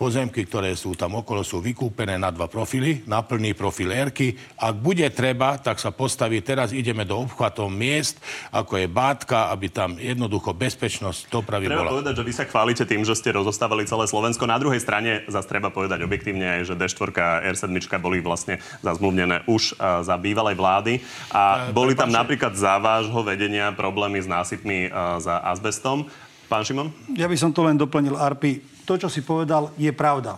[0.00, 4.32] pozemky, ktoré sú tam okolo, sú vykúpené na dva profily, na plný profil Erky.
[4.56, 8.16] Ak bude treba, tak sa postaví, teraz ideme do obchvatov miest,
[8.48, 12.00] ako je Bátka, aby tam jednoducho bezpečnosť dopravy Treba bola.
[12.00, 14.48] povedať, že vy sa chválite tým, že ste rozostávali celé Slovensko.
[14.48, 17.68] Na druhej strane zase treba povedať objektívne aj, že D4 a R7
[18.00, 21.04] boli vlastne zazmluvnené už uh, za bývalej vlády.
[21.36, 26.06] A E, boli tam napríklad za vášho vedenia problémy s násypmi uh, za azbestom.
[26.46, 26.90] Pán Šimon?
[27.14, 28.58] Ja by som to len doplnil, Arpi.
[28.90, 30.34] To, čo si povedal, je pravda.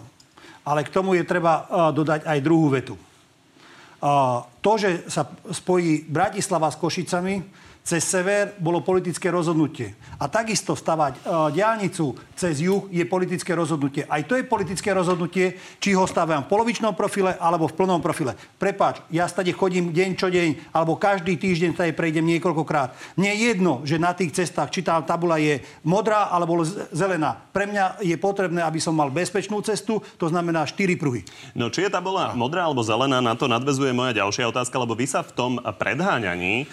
[0.69, 3.01] Ale k tomu je treba uh, dodať aj druhú vetu.
[3.97, 7.41] Uh, to, že sa spojí Bratislava s Košicami
[7.83, 9.99] cez sever, bolo politické rozhodnutie.
[10.23, 14.07] A takisto stavať uh, diálnicu cez juh je politické rozhodnutie.
[14.07, 18.39] Aj to je politické rozhodnutie, či ho staviam v polovičnom profile alebo v plnom profile.
[18.59, 23.19] Prepáč, ja stade chodím deň čo deň, alebo každý týždeň tady prejdem niekoľkokrát.
[23.19, 26.63] Mne je jedno, že na tých cestách, či tá tabula je modrá alebo
[26.95, 27.43] zelená.
[27.51, 31.27] Pre mňa je potrebné, aby som mal bezpečnú cestu, to znamená 4 pruhy.
[31.59, 34.95] No či je tá bola modrá alebo zelená, na to nadvezuje moja ďalšia otázka, lebo
[34.95, 36.71] vy sa v tom predháňaní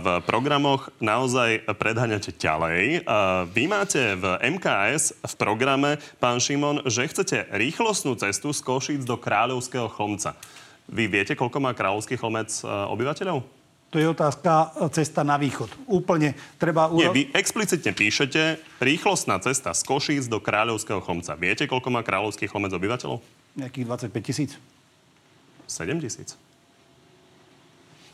[0.00, 0.06] v
[0.46, 3.02] programoch naozaj predháňate ďalej.
[3.50, 9.18] Vy máte v MKS v programe, pán Šimon, že chcete rýchlostnú cestu z Košíc do
[9.18, 10.38] Kráľovského chlomca.
[10.86, 13.42] Vy viete, koľko má Kráľovský chlomec e, obyvateľov?
[13.90, 15.66] To je otázka e, cesta na východ.
[15.90, 16.94] Úplne treba...
[16.94, 21.34] Nie, uro- vy explicitne píšete rýchlostná cesta z Košíc do Kráľovského chlomca.
[21.34, 23.18] Viete, koľko má Kráľovský chlomec obyvateľov?
[23.58, 24.50] Nejakých 25 tisíc.
[25.66, 26.38] 7 tisíc.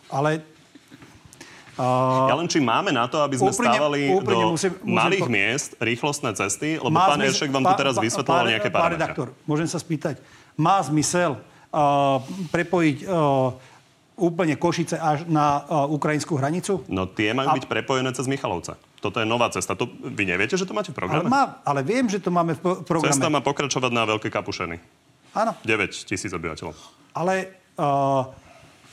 [0.09, 0.41] Ale...
[1.75, 5.23] Ja len či máme na to, aby sme Úprimne- stávali úprimne do musím- musím malých
[5.23, 8.39] po- miest rýchlostné cesty, lebo Má pán zmysel- Eršek vám tu pán- teraz pán- vysvetloval
[8.39, 8.99] pán- nejaké Pán parametre.
[8.99, 10.15] redaktor, môžem sa spýtať,
[10.55, 13.57] má zmysel uh, prepojiť uh,
[14.15, 16.85] úplne Košice až na uh, ukrajinskú hranicu?
[16.87, 18.77] No tie majú A- byť prepojené cez Michalovce.
[18.99, 19.73] Toto je nová cesta.
[19.73, 21.27] To, vy neviete, že to máte v Ale, programe?
[21.27, 23.11] má, ale viem, že to máme v programe.
[23.11, 24.77] Cesta má pokračovať na Veľké Kapušeny.
[25.33, 26.77] Áno, 9 tisíc obyvateľov.
[27.11, 28.29] ale uh,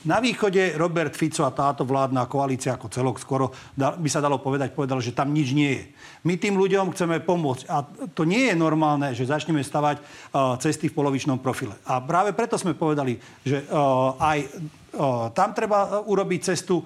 [0.08, 4.72] na východe Robert Fico a táto vládna koalícia ako celok skoro by sa dalo povedať,
[4.72, 5.84] povedal, že tam nič nie je.
[6.24, 7.64] My tým ľuďom chceme pomôcť.
[7.68, 7.84] A
[8.16, 10.00] to nie je normálne, že začneme stavať
[10.60, 11.76] cesty v polovičnom profile.
[11.84, 13.64] A práve preto sme povedali, že
[14.20, 14.38] aj
[15.30, 16.82] tam treba uh, urobiť cestu.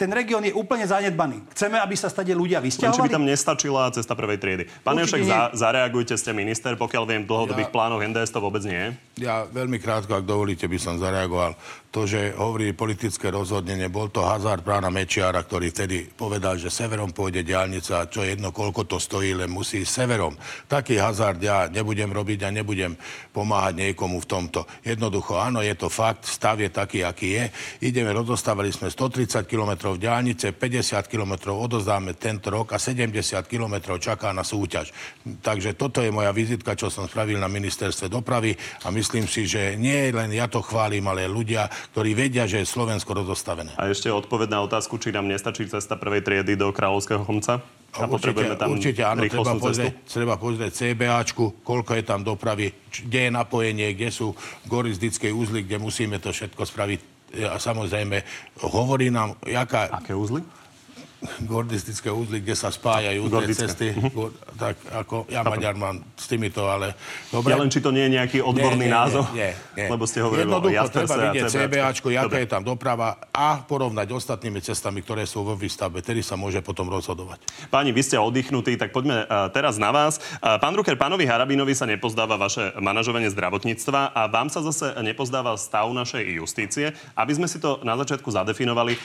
[0.00, 1.44] Ten región je úplne zanedbaný.
[1.52, 3.12] Chceme, aby sa stade ľudia Len či by vysťahovali?
[3.12, 4.64] tam nestačila cesta prvej triedy.
[4.80, 5.28] Pán nie.
[5.28, 6.72] za, zareagujte, ste minister.
[6.72, 8.96] Pokiaľ viem, v dlhodobých Ja- plánoch NDS to vôbec nie.
[9.20, 11.52] Ja veľmi krátko, ak dovolíte, by som zareagoval.
[11.88, 17.12] To, že hovorí politické rozhodnenie, bol to hazard prána Mečiara, ktorý vtedy povedal, že severom
[17.12, 20.36] pôjde diálnica a čo jedno, koľko to stojí, len musí severom.
[20.68, 22.92] Taký hazard ja nebudem robiť a nebudem
[23.32, 24.60] pomáhať niekomu v tomto.
[24.84, 27.37] Jednoducho, áno, je to fakt, stav je taký, aký je.
[27.78, 33.14] Ideme, rozostavili sme 130 km diálnice, 50 km odozdáme tento rok a 70
[33.46, 34.90] km čaká na súťaž.
[35.44, 39.78] Takže toto je moja vizitka, čo som spravil na ministerstve dopravy a myslím si, že
[39.78, 43.78] nie len ja to chválim, ale ľudia, ktorí vedia, že je Slovensko rozostavené.
[43.78, 47.62] A ešte odpoveď na otázku, či nám nestačí cesta prvej triedy do Kráľovského chomca?
[47.96, 53.26] A potrebujeme tam určite áno, treba pozrieť, treba pozrieť CBAčku, koľko je tam dopravy, kde
[53.26, 54.36] je napojenie, kde sú
[54.68, 57.17] goristické úzly, kde musíme to všetko spraviť.
[57.28, 58.22] A samozrejme,
[58.64, 59.92] hovorí nám, jaká...
[59.92, 60.40] Aké úzly?
[61.44, 63.66] Gordistické úzly, kde sa spájajú tie Gordické.
[63.66, 63.86] cesty.
[64.14, 65.50] Go- Tak ako ja Chápem.
[65.54, 66.94] Maďar mám s týmito, ale...
[67.30, 67.50] Dobre.
[67.54, 69.22] Ja len, či to nie je nejaký odborný Nie, nie, názov?
[69.34, 69.86] Nie, nie, nie.
[69.90, 72.06] Lebo ste hovorili o Jednoducho Jasperse treba vidieť CBAčko.
[72.10, 72.42] Jaká Dobre.
[72.42, 76.02] je tam doprava a porovnať ostatnými cestami, ktoré sú vo výstavbe.
[76.02, 77.38] Tedy sa môže potom rozhodovať.
[77.70, 80.18] Páni, vy ste oddychnutí, tak poďme uh, teraz na vás.
[80.38, 85.54] Uh, pán Drucker, pánovi Harabinovi sa nepozdáva vaše manažovanie zdravotníctva a vám sa zase nepozdáva
[85.58, 86.94] stav našej justície.
[87.14, 88.98] Aby sme si to na začiatku zadefinovali,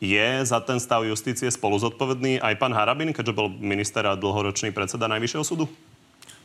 [0.00, 4.72] je za ten stav justície spolu zodpovedný aj pán Harabin, keďže bol minister a dlhoročný
[4.72, 5.68] predseda Najvyššieho súdu?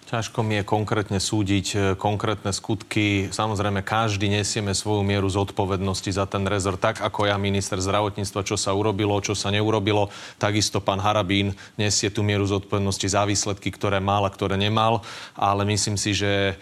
[0.05, 3.33] Ťažko mi je konkrétne súdiť e, konkrétne skutky.
[3.33, 8.53] Samozrejme, každý nesieme svoju mieru zodpovednosti za ten rezort, tak ako ja, minister zdravotníctva, čo
[8.53, 10.13] sa urobilo, čo sa neurobilo.
[10.37, 15.01] Takisto pán Harabín nesie tú mieru zodpovednosti za výsledky, ktoré mal a ktoré nemal.
[15.33, 16.55] Ale myslím si, že e,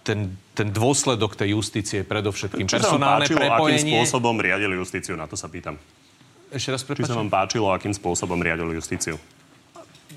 [0.00, 3.94] ten, ten dôsledok tej justície predovšetkým Či vám personálne páčilo, akým prepojenie.
[4.00, 5.14] spôsobom riadili justíciu?
[5.16, 5.76] Na to sa pýtam.
[6.50, 7.12] Ešte raz Či prepáčte.
[7.12, 9.20] sa vám páčilo, akým spôsobom riadili justíciu?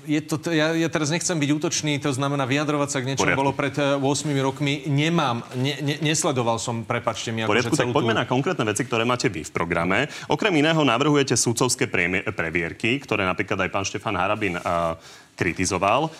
[0.04, 3.56] Je to, ja, ja teraz nechcem byť útočný, to znamená vyjadrovať sa k niečomu, bolo
[3.56, 4.84] pred eh, 8 rokmi.
[4.84, 8.20] Nemám, ne, ne, nesledoval som, prepačte mi, poriadku, tak celú poďme tú...
[8.20, 10.04] na konkrétne veci, ktoré máte vy v programe.
[10.28, 14.98] Okrem iného navrhujete sudcovské premie- previerky, ktoré napríklad aj pán Štefan Harabin uh,
[15.40, 16.12] kritizoval.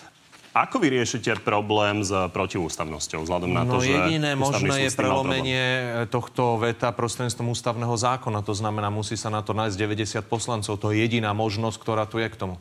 [0.55, 5.83] Ako vyriešite problém s protiústavnosťou, vzhľadom na No to, že jediné možné je prelomenie eh,
[6.07, 8.39] tohto veta prostredníctvom ústavného zákona.
[8.39, 10.79] To znamená, musí sa na to nájsť 90 poslancov.
[10.79, 12.55] To je jediná možnosť, ktorá tu je k tomu.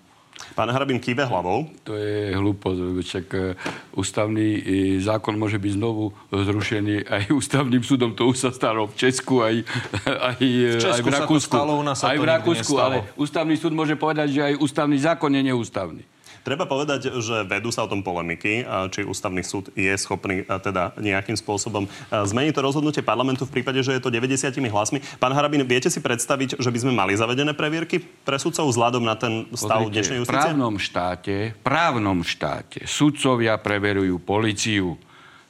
[0.59, 1.71] Pán Harabin kýve hlavou.
[1.87, 3.55] To je hlúposť, však e,
[3.95, 4.59] ústavný
[4.99, 8.11] zákon môže byť znovu zrušený aj ústavným súdom.
[8.19, 9.63] To už sa stalo v Česku, aj,
[10.35, 11.55] aj, v, Česku aj v Rakúsku.
[11.55, 15.31] Stalo, u nás aj v Rakúsku, ale ústavný súd môže povedať, že aj ústavný zákon
[15.31, 16.03] je neústavný.
[16.45, 21.41] Treba povedať, že vedú sa o tom polemiky, či ústavný súd je schopný teda nejakým
[21.41, 25.01] spôsobom zmeniť to rozhodnutie parlamentu v prípade, že je to 90 hlasmi.
[25.17, 27.97] Pán Harabin, viete si predstaviť, že by sme mali zavedené previerky
[28.29, 30.37] pre sudcov vzhľadom na ten stav Podrite, dnešnej justície?
[30.37, 35.01] V právnom štáte, právnom štáte sudcovia preverujú policiu.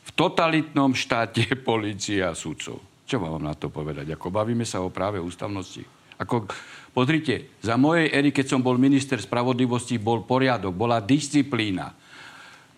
[0.06, 2.78] V totalitnom štáte policia sudcov.
[3.02, 4.14] Čo mám na to povedať?
[4.14, 5.82] Ako bavíme sa o práve ústavnosti.
[6.14, 6.46] Ako
[6.94, 11.90] Pozrite, za mojej ery, keď som bol minister spravodlivosti, bol poriadok, bola disciplína.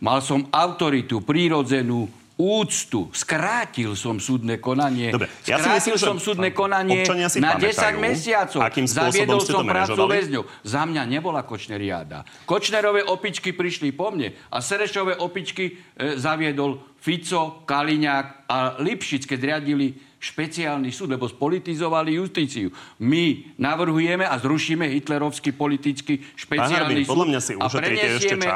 [0.01, 3.09] Mal som autoritu, prírodzenú, úctu.
[3.17, 5.09] Skrátil som súdne konanie.
[5.09, 8.61] Dobre, ja Skrátil si myslím, som súdne konanie si na pamätajú, 10 mesiacov.
[8.61, 10.45] Akým Zaviedol som prácu väzňov.
[10.61, 12.29] Za mňa nebola Kočneriáda.
[12.45, 15.65] Kočnerové opičky prišli po mne a Serešové opičky
[15.97, 19.97] e, zaviedol Fico, Kaliňák a Lipšic, keď riadili
[20.27, 22.75] špeciálny súd, lebo spolitizovali justíciu.
[22.99, 27.67] My navrhujeme a zrušíme hitlerovský politický špeciálny Harbin, súd podľa mňa si a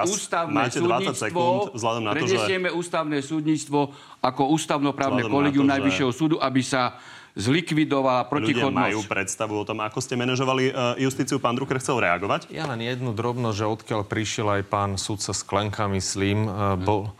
[0.02, 0.06] čas.
[0.10, 2.20] ústavné Máte 20 súdnictvo, sekúnd vzhľadom na to, že...
[2.26, 3.80] prenesieme ústavné súdnictvo
[4.18, 6.98] ako ústavnoprávne Vzhľadom na kolegium to, že- Najvyššieho súdu, aby sa
[7.38, 8.74] zlikvidovala Ľudia protichodnosť.
[8.90, 10.72] majú predstavu o tom, ako ste manažovali e,
[11.06, 11.38] justíciu.
[11.38, 12.50] Pán Drucker chcel reagovať?
[12.50, 17.14] Ja len jednu drobno, že odkiaľ prišiel aj pán sudca Sklenka, myslím, uh, bol...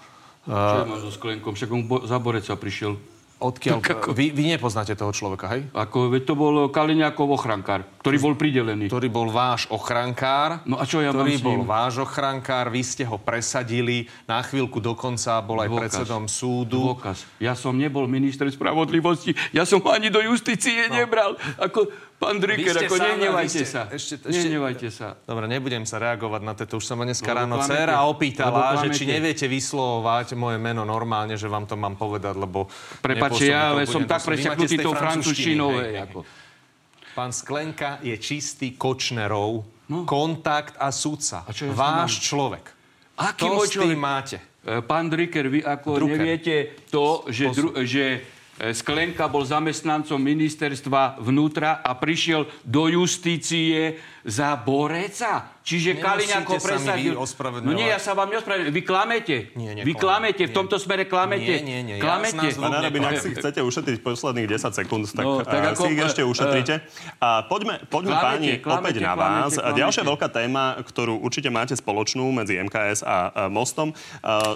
[0.50, 1.52] Čo je so Sklenkom?
[1.54, 2.98] Však on bo- za Boreca prišiel.
[3.40, 3.80] Odkiaľ...
[4.12, 5.64] Vy, vy nepoznáte toho človeka, hej?
[5.72, 8.92] Ako, veď to bol Kaliňákov ochrankár, ktorý bol pridelený.
[8.92, 10.60] Ktorý bol váš ochrankár.
[10.68, 15.40] No a čo ja ktorý bol váš ochrankár, vy ste ho presadili, na chvíľku dokonca
[15.40, 15.80] bol aj Dôkaz.
[15.80, 16.92] predsedom súdu.
[16.92, 17.24] Dôkaz.
[17.40, 21.00] Ja som nebol minister spravodlivosti, ja som ho ani do justície no.
[21.00, 21.40] nebral.
[21.56, 21.88] Ako
[22.20, 22.36] pán
[22.76, 23.82] ste ako sám- nehnevajte ste- sa.
[23.88, 25.16] Ešte, ešte, Nehnevajte sa.
[25.24, 26.76] Dobre, nebudem sa reagovať na to.
[26.76, 27.72] Už sa ma dneska No, ráno klamete.
[27.72, 32.68] dcera opýtala, že či neviete vyslovovať moje meno normálne, že vám to mám povedať, lebo...
[33.00, 35.80] Prepačte, ja ale som tak tej tou francúzštinou.
[37.10, 39.64] Pán Sklenka je čistý Kočnerov,
[40.04, 41.42] kontakt a sudca.
[41.42, 42.22] A čo ja Váš mám?
[42.22, 42.64] človek.
[43.18, 43.96] Aký to môj človek?
[43.98, 44.36] máte.
[44.60, 46.14] E, Pán Driker, vy ako Drucker.
[46.14, 46.54] neviete
[46.86, 48.22] to, že, dru, že
[48.60, 55.56] Sklenka bol zamestnancom ministerstva vnútra a prišiel do justície za Boreca.
[55.64, 56.04] Čiže mi
[56.60, 57.12] presadil.
[57.16, 57.64] vy.
[57.64, 58.74] No nie, ja sa vám neospravedlňujem.
[58.74, 59.36] Vy klamete.
[59.54, 59.96] Nie, Vy neklamem.
[59.96, 60.42] klamete.
[60.44, 61.56] V tomto smere klamete.
[61.56, 61.96] Nie, nie, nie.
[61.96, 62.36] Ja Klamete.
[62.36, 65.80] nás Pán Harabin, ak si chcete ušetriť posledných 10 sekúnd, tak, No, tak tak ako,
[65.80, 66.74] si ich e, ešte ušetrite.
[67.16, 69.52] A poďme, poďme Klamete, páni, klamete, opäť na klamete, vás.
[69.56, 69.78] klamete.
[69.80, 73.94] Ďalšia veľká téma, ktorú určite máte spoločnú medzi MKS a e, Mostom, e,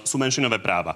[0.05, 0.93] sú menšinové práva.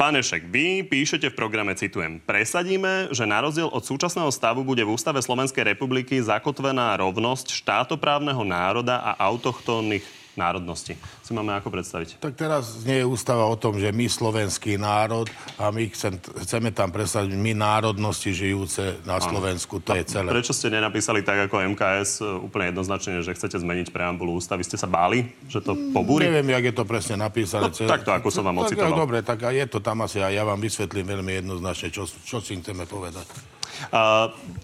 [0.00, 4.80] Pán Ešek, vy píšete v programe, citujem, presadíme, že na rozdiel od súčasného stavu bude
[4.80, 10.00] v Ústave Slovenskej republiky zakotvená rovnosť štátoprávneho národa a autochtónnych
[10.38, 10.94] národností.
[11.22, 12.22] Si máme ako predstaviť?
[12.22, 15.26] Tak teraz nie je ústava o tom, že my slovenský národ
[15.58, 19.82] a my chcem, chceme tam presadiť my národnosti žijúce na Slovensku.
[19.82, 20.30] To je celé.
[20.30, 24.62] Prečo ste nenapísali tak ako MKS e, úplne jednoznačne, že chcete zmeniť preambulu ústavy?
[24.62, 26.30] Ste sa báli, že to pobúri?
[26.30, 27.70] Neviem, jak je to presne napísané.
[27.70, 28.96] No, takto, ako som vám tak, ocitoval.
[28.96, 32.38] Dobre, tak a je to tam asi a ja vám vysvetlím veľmi jednoznačne, čo, čo
[32.38, 33.26] si chceme povedať.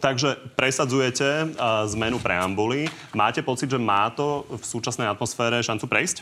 [0.00, 2.90] Takže presadzujete uh, zmenu preambuly.
[3.16, 6.16] Máte pocit, že má to v súčasnej atmosfére šancu prejsť?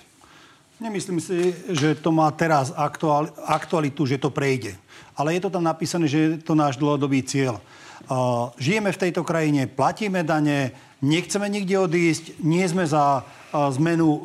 [0.78, 4.74] Nemyslím si, že to má teraz aktuál, aktualitu, že to prejde.
[5.14, 7.62] Ale je to tam napísané, že je to náš dlhodobý cieľ.
[8.04, 13.24] Uh, žijeme v tejto krajine, platíme dane, nechceme nikde odísť, nie sme za
[13.54, 14.20] zmenu uh,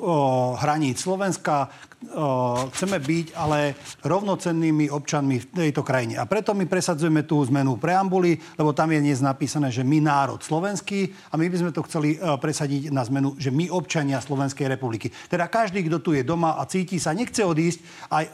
[0.57, 1.69] hraníc Slovenska,
[2.71, 3.75] chceme byť ale
[4.07, 6.15] rovnocennými občanmi v tejto krajine.
[6.15, 10.39] A preto my presadzujeme tú zmenu preambuly, lebo tam je dnes napísané, že my národ
[10.39, 14.71] slovenský a my by sme to chceli uh, presadiť na zmenu, že my občania Slovenskej
[14.71, 15.11] republiky.
[15.27, 18.33] Teda každý, kto tu je doma a cíti sa, nechce odísť, aj uh,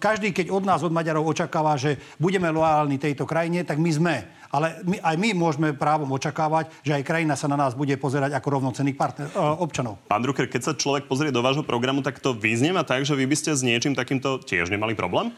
[0.00, 4.16] každý, keď od nás, od Maďarov očakáva, že budeme loálni tejto krajine, tak my sme.
[4.52, 8.36] Ale my, aj my môžeme právom očakávať, že aj krajina sa na nás bude pozerať
[8.36, 9.96] ako rovnocenných partner, uh, občanov.
[10.12, 13.24] Pán Drucker, keď sa človek pozrie do vášho programu, tak to vyznieva tak, že vy
[13.24, 15.32] by ste s niečím takýmto tiež nemali problém?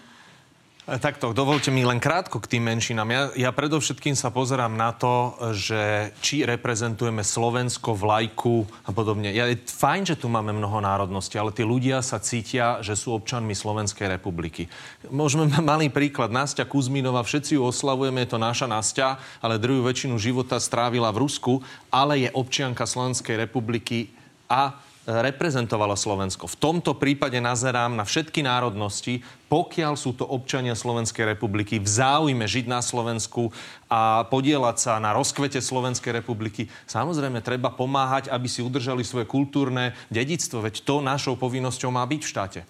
[0.85, 3.09] E, Takto, dovolte mi len krátko k tým menšinám.
[3.09, 9.33] Ja, ja predovšetkým sa pozerám na to, že či reprezentujeme Slovensko, vlajku a podobne.
[9.33, 13.17] Ja, je fajn, že tu máme mnoho národností, ale tí ľudia sa cítia, že sú
[13.17, 14.69] občanmi Slovenskej republiky.
[15.09, 16.29] Môžeme mať malý príklad.
[16.29, 21.25] Nastia Kuzminova, všetci ju oslavujeme, je to naša Nastia, ale druhú väčšinu života strávila v
[21.25, 24.13] Rusku, ale je občianka Slovenskej republiky
[24.53, 26.49] a reprezentovalo Slovensko.
[26.49, 29.21] V tomto prípade nazerám na všetky národnosti,
[29.53, 33.53] pokiaľ sú to občania Slovenskej republiky v záujme žiť na Slovensku
[33.87, 36.73] a podielať sa na rozkvete Slovenskej republiky.
[36.89, 42.21] Samozrejme, treba pomáhať, aby si udržali svoje kultúrne dedictvo, veď to našou povinnosťou má byť
[42.25, 42.61] v štáte.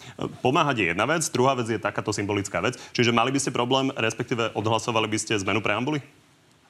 [0.42, 2.76] Pomáhať je jedna vec, druhá vec je takáto symbolická vec.
[2.92, 6.02] Čiže mali by ste problém, respektíve odhlasovali by ste zmenu preambuly?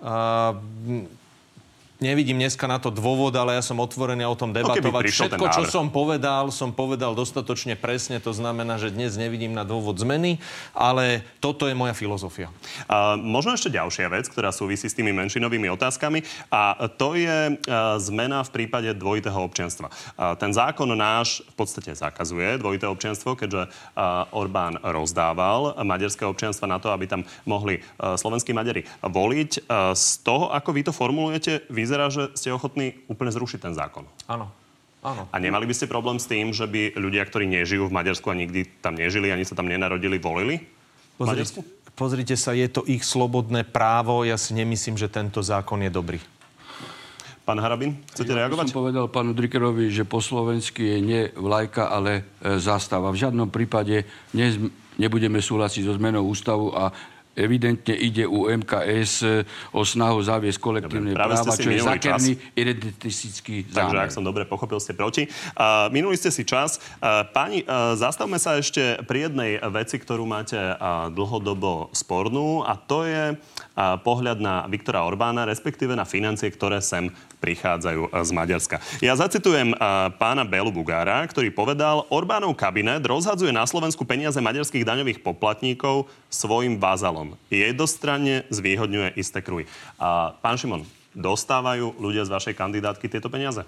[0.04, 0.52] Uh,
[2.04, 5.02] Nevidím dneska na to dôvod, ale ja som otvorený o tom no, debatovať.
[5.08, 8.20] No, Všetko, čo som povedal, som povedal dostatočne presne.
[8.20, 10.36] To znamená, že dnes nevidím na dôvod zmeny,
[10.76, 12.52] ale toto je moja filozofia.
[12.84, 16.20] Uh, možno ešte ďalšia vec, ktorá súvisí s tými menšinovými otázkami
[16.52, 19.88] a to je uh, zmena v prípade dvojitého občianstva.
[19.88, 26.68] Uh, ten zákon náš v podstate zakazuje dvojité občianstvo, keďže uh, Orbán rozdával maďarské občianstva
[26.68, 29.72] na to, aby tam mohli uh, slovenskí Maďari voliť.
[29.94, 34.02] Z toho, ako vy to formulujete, vy vyzerá, že ste ochotní úplne zrušiť ten zákon.
[34.26, 34.50] Áno.
[35.04, 35.30] Áno.
[35.30, 38.34] A nemali by ste problém s tým, že by ľudia, ktorí nežijú v Maďarsku a
[38.34, 40.64] nikdy tam nežili, ani sa tam nenarodili, volili?
[41.20, 41.60] Pozrite,
[41.94, 44.24] pozrite sa, je to ich slobodné právo.
[44.24, 46.18] Ja si nemyslím, že tento zákon je dobrý.
[47.44, 48.72] Pán Harabin, chcete ja reagovať?
[48.72, 53.12] som povedal pánu Drikerovi, že po slovensky je nie vlajka, ale e, zástava.
[53.12, 56.96] V žiadnom prípade ne, nebudeme súhlasiť so zmenou ústavu a
[57.34, 64.02] evidentne ide u MKS o snahu zaviesť kolektívne dobre, práva, čo je zákerný identistický zámer.
[64.02, 65.26] Takže, ak som dobre pochopil, ste proti.
[65.54, 66.78] Uh, minuli ste si čas.
[66.98, 72.78] Uh, páni, uh, zastavme sa ešte pri jednej veci, ktorú máte uh, dlhodobo spornú a
[72.78, 77.10] to je uh, pohľad na Viktora Orbána, respektíve na financie, ktoré sem
[77.44, 78.80] prichádzajú z Maďarska.
[79.04, 79.76] Ja zacitujem
[80.16, 86.80] pána Belu Bugára, ktorý povedal, Orbánov kabinet rozhadzuje na Slovensku peniaze maďarských daňových poplatníkov svojim
[86.80, 87.23] vázalom.
[87.48, 89.64] Jednostranne zvýhodňuje isté kruj.
[89.96, 90.84] A pán Šimon,
[91.16, 93.64] dostávajú ľudia z vašej kandidátky tieto peniaze?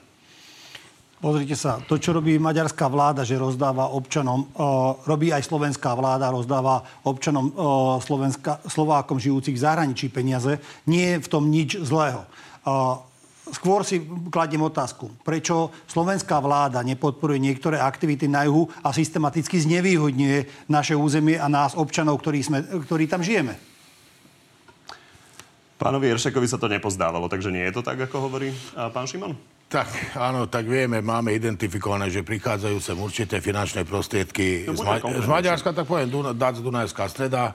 [1.16, 6.28] Pozrite sa, to, čo robí maďarská vláda, že rozdáva občanom, uh, robí aj slovenská vláda,
[6.28, 12.28] rozdáva občanom uh, Slovenska, Slovákom žijúcich v zahraničí peniaze, nie je v tom nič zlého.
[12.68, 13.00] Uh,
[13.47, 20.66] Skôr si kladiem otázku, prečo slovenská vláda nepodporuje niektoré aktivity na juhu a systematicky znevýhodňuje
[20.66, 23.55] naše územie a nás, občanov, ktorí, sme, ktorí tam žijeme?
[25.78, 28.51] Pánovi Eršekovi sa to nepozdávalo, takže nie je to tak, ako hovorí
[28.90, 29.38] pán Šimon?
[29.66, 35.03] Tak, áno, tak vieme, máme identifikované, že prichádzajú sem určité finančné prostriedky no, z, Ma-
[35.03, 37.51] z Maďarska, tak poviem, Dun- Dac Dunajská streda,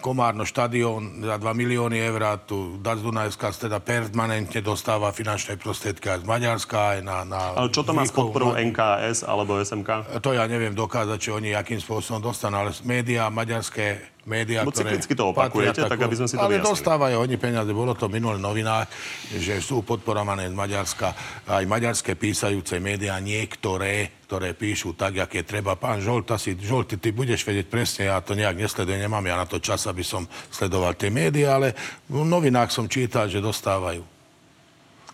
[0.00, 6.24] Komárno štadión za 2 milióny eur tu Dac Dunajská streda permanentne dostáva finančné prostriedky aj
[6.24, 7.16] z Maďarska, aj na...
[7.28, 10.20] na Ale čo to má s podporou NKS alebo SMK?
[10.24, 15.00] To ja neviem dokázať, či oni akým spôsobom dostanú, ale médiá maďarské médiá, Bo ktoré...
[15.00, 16.70] to opakujete, tak aby sme si to Ale vyjasnili.
[16.76, 17.70] dostávajú oni peniaze.
[17.72, 18.88] Bolo to minulé novinách,
[19.32, 21.08] že sú podporované z Maďarska
[21.48, 25.80] aj maďarské písajúce médiá, niektoré, ktoré píšu tak, jak je treba.
[25.80, 29.40] Pán Žolt, asi, Žolt, ty, ty budeš vedieť presne, ja to nejak nesledujem, nemám ja
[29.40, 31.72] na to čas, aby som sledoval tie médiá, ale
[32.06, 34.04] v novinách som čítal, že dostávajú.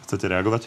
[0.07, 0.63] Chcete reagovať?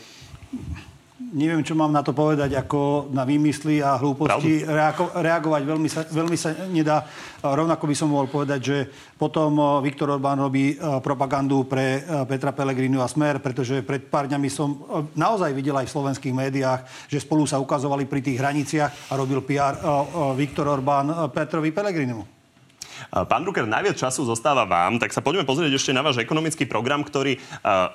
[1.33, 5.61] Neviem, čo mám na to povedať, ako na výmysly a hlúposti reago- reagovať.
[5.65, 7.05] Veľmi sa, veľmi sa nedá.
[7.43, 8.77] Rovnako by som mohol povedať, že
[9.15, 10.75] potom Viktor Orbán robí
[11.05, 14.81] propagandu pre Petra Pellegrinu a Smer, pretože pred pár dňami som
[15.13, 19.45] naozaj videl aj v slovenských médiách, že spolu sa ukazovali pri tých hraniciach a robil
[19.45, 19.77] PR
[20.33, 22.38] Viktor Orbán Petrovi Pellegrinu.
[23.09, 27.01] Pán Drucker, najviac času zostáva vám, tak sa poďme pozrieť ešte na váš ekonomický program,
[27.01, 27.39] ktorý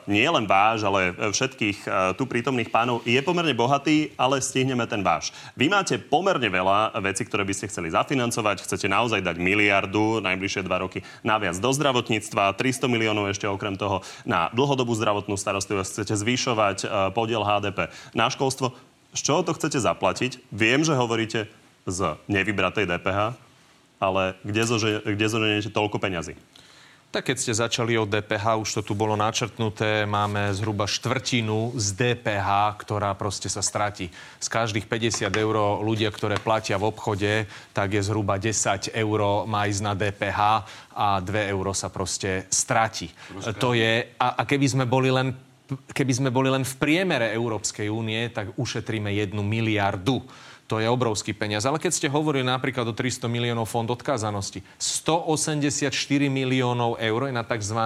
[0.08, 1.84] nie len váš, ale všetkých
[2.16, 5.30] tu prítomných pánov je pomerne bohatý, ale stihneme ten váš.
[5.54, 8.64] Vy máte pomerne veľa vecí, ktoré by ste chceli zafinancovať.
[8.64, 14.02] Chcete naozaj dať miliardu najbližšie dva roky naviac do zdravotníctva, 300 miliónov ešte okrem toho
[14.24, 15.90] na dlhodobú zdravotnú starostlivosť.
[16.00, 16.78] Chcete zvyšovať
[17.12, 18.74] podiel HDP na školstvo.
[19.14, 20.42] Z čoho to chcete zaplatiť?
[20.50, 21.46] Viem, že hovoríte
[21.86, 23.36] z nevybratej DPH,
[23.98, 26.34] ale kde, zože, kde zoženiete toľko peňazí?
[27.14, 31.94] Tak keď ste začali od DPH, už to tu bolo načrtnuté, máme zhruba štvrtinu z
[31.94, 34.10] DPH, ktorá proste sa stratí.
[34.42, 39.70] Z každých 50 eur ľudia, ktoré platia v obchode, tak je zhruba 10 eur má
[39.70, 40.40] ísť na DPH
[40.90, 43.14] a 2 eur sa proste stratí.
[43.62, 45.38] To je, a, a keby sme boli len
[45.70, 50.20] keby sme boli len v priemere Európskej únie, tak ušetríme jednu miliardu.
[50.64, 51.68] To je obrovský peniaz.
[51.68, 55.92] Ale keď ste hovorili napríklad o 300 miliónov fond odkázanosti, 184
[56.32, 57.80] miliónov eur je na tzv.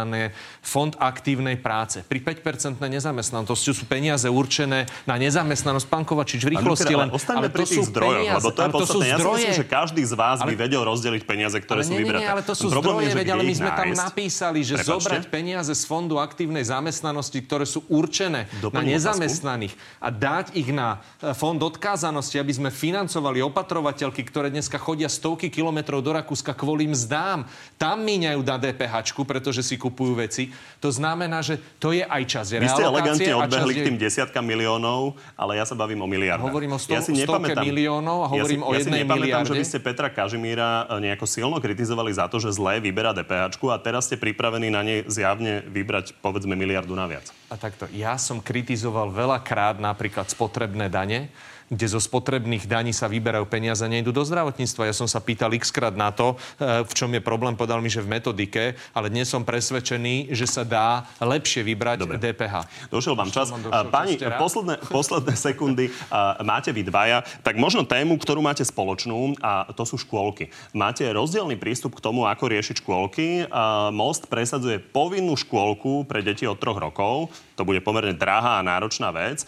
[0.62, 2.07] fond aktívnej práce.
[2.07, 5.87] Pri 5% nezamestnanosti sú peniaze určené na nezamestnanosť.
[5.91, 7.11] Pán Kovačič, v rýchlosti len...
[7.11, 9.07] Ale pri tých zdrojoch, peniaze, lebo to je podstatné.
[9.11, 10.55] Ja si myslím, že každý z vás ale...
[10.55, 12.07] by vedel rozdeliť peniaze, ktoré ale sú nie.
[12.07, 14.91] Nie, ale to sú zdroje, veď, ale my sme tam napísali, že Prepačte?
[14.95, 20.03] zobrať peniaze z fondu aktívnej zamestnanosti, ktoré sú určené Doplním na nezamestnaných otázku.
[20.03, 25.51] a dať ich na e, fond odkázanosti, aby sme financovali opatrovateľky, ktoré dneska chodia stovky
[25.53, 27.49] kilometrov do Rakúska kvôli mzdám.
[27.77, 30.55] Tam míňajú na DPH, pretože si kupujú veci.
[30.79, 32.47] To znamená, že to je aj čas.
[32.55, 36.49] Vy ste elegantne odbehli k tým desiatkam miliónov, ale ja sa bavím o miliardách.
[36.49, 39.12] Hovorím o sto, ja si stovke miliónov a hovorím ja si, o jednej ja si
[39.19, 39.49] miliarde.
[39.51, 43.59] že vy ste Petra Kažimíra e, nejako silno kritizovali za to, že zlé vyberá DPH
[43.59, 47.31] a teraz ste pripravení na nej zjavne vybrať povedzme miliardu naviac.
[47.49, 51.33] A takto, ja som kritizoval veľakrát napríklad spotrebné dane,
[51.69, 54.89] kde zo spotrebných daní sa vyberajú peniaze a nejdú do zdravotníctva.
[54.89, 57.93] Ja som sa pýtal x krát na to, e, v čom je problém, povedal mi,
[57.93, 62.16] že v metodike, ale dnes som presvedčený, že sa dá lepšie vybrať Dobre.
[62.21, 62.89] DPH.
[62.89, 63.53] Došiel vám čas.
[63.53, 65.93] Došiel, Pani, posledné, posledné sekundy
[66.41, 70.49] máte vy dvaja, tak možno tému, ktorú máte spoločnú, a to sú škôlky.
[70.73, 73.49] Máte rozdielný prístup k tomu, ako riešiť škôlky.
[73.93, 77.33] Most presadzuje povinnú škôlku pre deti od troch rokov.
[77.59, 79.43] To bude pomerne drahá a náročná vec.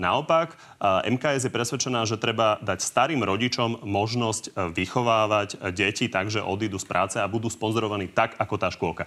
[0.00, 6.40] Naopak, MKS je presvedčená, že treba dať starým rodičom možnosť e, vychovávať deti tak, že
[6.40, 9.04] odídu z práce a budú sponzorovaní tak, ako tá škôlka.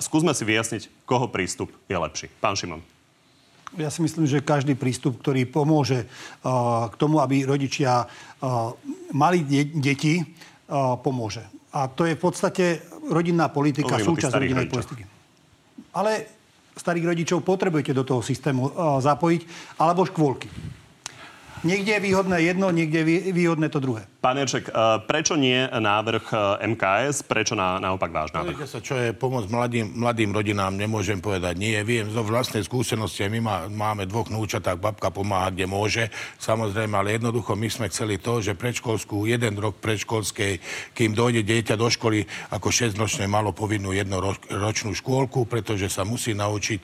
[0.00, 2.26] Skúsme si vyjasniť, koho prístup je lepší.
[2.40, 2.80] Pán Šimon.
[3.78, 8.74] Ja si myslím, že každý prístup, ktorý pomôže uh, k tomu, aby rodičia uh,
[9.14, 11.46] mali de- deti, uh, pomôže.
[11.70, 15.02] A to je v podstate rodinná politika, Hovorím súčasť rodinnej politiky.
[15.94, 16.39] Ale
[16.80, 18.72] starých rodičov potrebujete do toho systému
[19.04, 19.42] zapojiť,
[19.76, 20.48] alebo škôlky.
[21.60, 24.08] Niekde je výhodné jedno, niekde je výhodné to druhé.
[24.20, 24.72] Pán Jerček, e,
[25.08, 26.36] prečo nie návrh e,
[26.76, 27.24] MKS?
[27.24, 28.68] Prečo na, naopak váš návrh?
[28.68, 31.72] sa, čo je pomoc mladým, mladým rodinám, nemôžem povedať nie.
[31.80, 36.12] Viem zo vlastnej skúsenosti, my má, máme dvoch núčat, tak babka pomáha, kde môže.
[36.36, 40.60] Samozrejme, ale jednoducho my sme chceli to, že predškolskú, jeden rok predškolskej,
[40.92, 46.80] kým dojde dieťa do školy, ako 6-ročné malo povinnú jednoročnú škôlku, pretože sa musí naučiť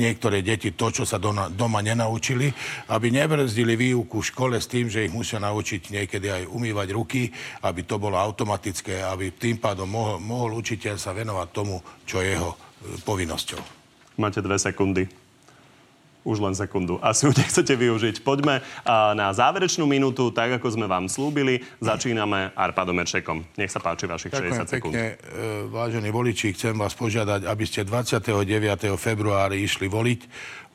[0.00, 2.48] niektoré deti to, čo sa doma, doma nenaučili,
[2.88, 6.94] aby nebrzdili výuku v škole s tým, že ich musia naučiť niekedy aj umývať umývať
[6.94, 7.26] ruky,
[7.66, 12.38] aby to bolo automatické, aby tým pádom mohol, mohol učiteľ sa venovať tomu, čo je
[12.38, 12.56] jeho e,
[13.02, 13.58] povinnosťou.
[14.22, 15.10] Máte dve sekundy.
[16.22, 17.02] Už len sekundu.
[17.02, 18.22] Asi ju nechcete využiť.
[18.22, 18.62] Poďme
[19.18, 21.66] na záverečnú minútu, tak ako sme vám slúbili.
[21.82, 23.42] Začíname Arpadom Erčekom.
[23.58, 24.92] Nech sa páči vašich Ďakujem 60 sekúnd.
[24.94, 28.94] Pekne, e, vážení voliči, chcem vás požiadať, aby ste 29.
[28.94, 30.20] februári išli voliť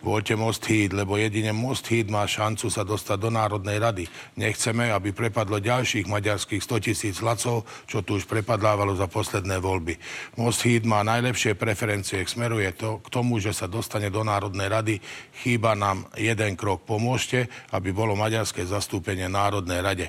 [0.04, 4.04] voľte Most Híd, lebo jedine Most Híd má šancu sa dostať do Národnej rady.
[4.36, 9.96] Nechceme, aby prepadlo ďalších maďarských 100 tisíc hlasov, čo tu už prepadlávalo za posledné voľby.
[10.36, 14.96] Most Híd má najlepšie preferencie, smeruje to k tomu, že sa dostane do Národnej rady.
[15.42, 16.84] Chýba nám jeden krok.
[16.84, 20.08] Pomôžte, aby bolo maďarské zastúpenie Národnej rade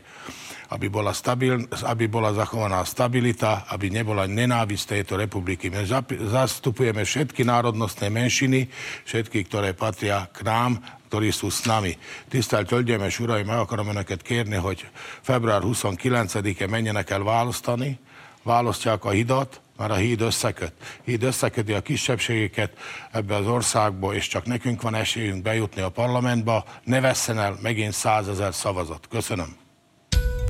[0.68, 5.68] aby bola, stabil, aby bola zachovaná stabilita, aby nebola nenávisť tejto republiky.
[5.68, 5.84] My
[6.30, 8.68] zastupujeme všetky národnostné menšiny,
[9.04, 10.80] všetky, ktoré patria k nám,
[11.12, 11.94] ktorí sú s nami.
[12.26, 14.88] Tisztelt Hölgyeim és Uraim, meg akarom Önöket kérni, hogy
[15.22, 17.98] február 29-e menjenek el választani,
[18.42, 20.72] választják a hidat, mert a híd összeköt.
[21.04, 22.78] Híd összeköti a kisebbségeket
[23.12, 26.64] ebbe az országba, és csak nekünk van esélyünk bejutni a parlamentba.
[26.84, 29.06] Ne vesszen el megint százezer szavazat.
[29.10, 29.63] Köszönöm.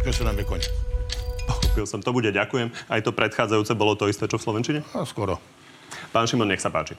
[0.04, 0.60] Köszönöm, Mikoň.
[1.48, 2.68] Pochopil som, to bude ďakujem.
[2.92, 4.80] Aj to predchádzajúce bolo to isté, čo v Slovenčine?
[4.92, 5.40] A skoro.
[6.12, 6.92] Pán Šimon, nech sa páči.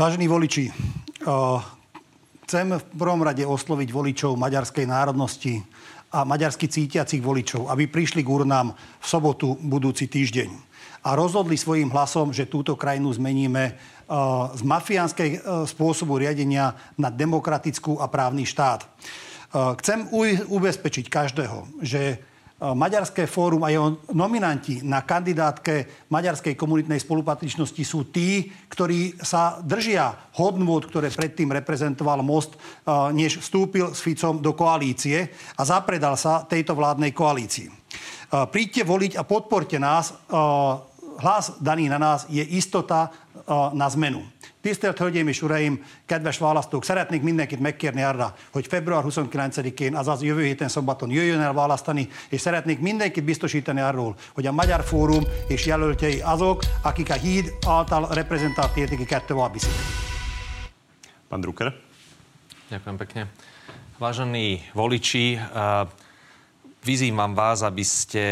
[0.00, 0.72] Vážení voliči,
[2.48, 5.60] chcem v prvom rade osloviť voličov maďarskej národnosti
[6.08, 10.48] a maďarsky cítiacich voličov, aby prišli k urnám v sobotu budúci týždeň
[11.04, 13.76] a rozhodli svojim hlasom, že túto krajinu zmeníme
[14.56, 18.88] z mafiánskej spôsobu riadenia na demokratickú a právny štát.
[19.50, 20.06] Eh, chcem
[20.46, 22.18] ubezpečiť každého, že eh,
[22.62, 30.14] Maďarské fórum a jeho nominanti na kandidátke Maďarskej komunitnej spolupatričnosti sú tí, ktorí sa držia
[30.38, 36.46] hodnôt, ktoré predtým reprezentoval Most, eh, než vstúpil s Ficom do koalície a zapredal sa
[36.46, 37.82] tejto vládnej koalícii.
[38.30, 40.14] Príďte voliť a podporte nás.
[41.18, 43.10] Hlas daný na nás je istota
[43.74, 44.22] na zmenu.
[44.60, 50.44] Tisztelt Hölgyeim és Uraim, kedves választók, szeretnék mindenkit megkérni arra, hogy február 29-én, azaz jövő
[50.44, 55.66] héten szombaton jöjjön el választani, és szeretnék mindenkit biztosítani arról, hogy a Magyar Fórum és
[55.66, 59.72] jelöltjei azok, akik a híd által reprezentált értékeket tovább viszik.
[61.28, 61.72] Pán Drucker.
[62.68, 63.22] Ďakujem pekne.
[63.96, 65.40] Vážení voliči,
[66.84, 68.24] vyzývam vás, aby ste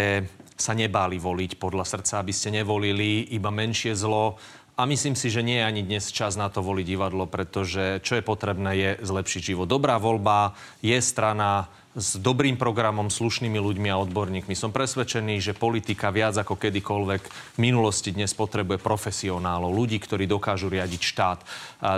[0.59, 4.35] sa nebáli voliť podľa srdca, aby ste nevolili iba menšie zlo.
[4.79, 8.15] A myslím si, že nie je ani dnes čas na to voliť divadlo, pretože čo
[8.15, 9.67] je potrebné, je zlepšiť život.
[9.67, 11.67] Dobrá voľba je strana
[11.99, 14.55] s dobrým programom, slušnými ľuďmi a odborníkmi.
[14.55, 20.71] Som presvedčený, že politika viac ako kedykoľvek v minulosti dnes potrebuje profesionálov, ľudí, ktorí dokážu
[20.71, 21.39] riadiť štát.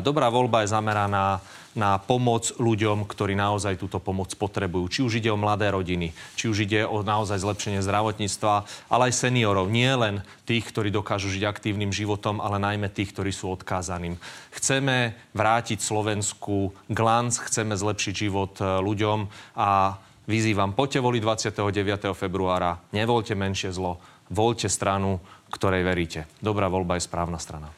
[0.00, 1.44] Dobrá voľba je zameraná
[1.78, 4.90] na pomoc ľuďom, ktorí naozaj túto pomoc potrebujú.
[4.90, 8.54] Či už ide o mladé rodiny, či už ide o naozaj zlepšenie zdravotníctva,
[8.90, 9.70] ale aj seniorov.
[9.70, 14.18] Nie len tých, ktorí dokážu žiť aktívnym životom, ale najmä tých, ktorí sú odkázaným.
[14.50, 19.94] Chceme vrátiť Slovensku glanc, chceme zlepšiť život e, ľuďom a
[20.26, 22.18] vyzývam, poďte voliť 29.
[22.18, 25.22] februára, nevolte menšie zlo, voľte stranu,
[25.54, 26.26] ktorej veríte.
[26.42, 27.70] Dobrá voľba je správna strana.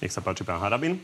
[0.00, 0.96] Nech sa páči, pán Harabin.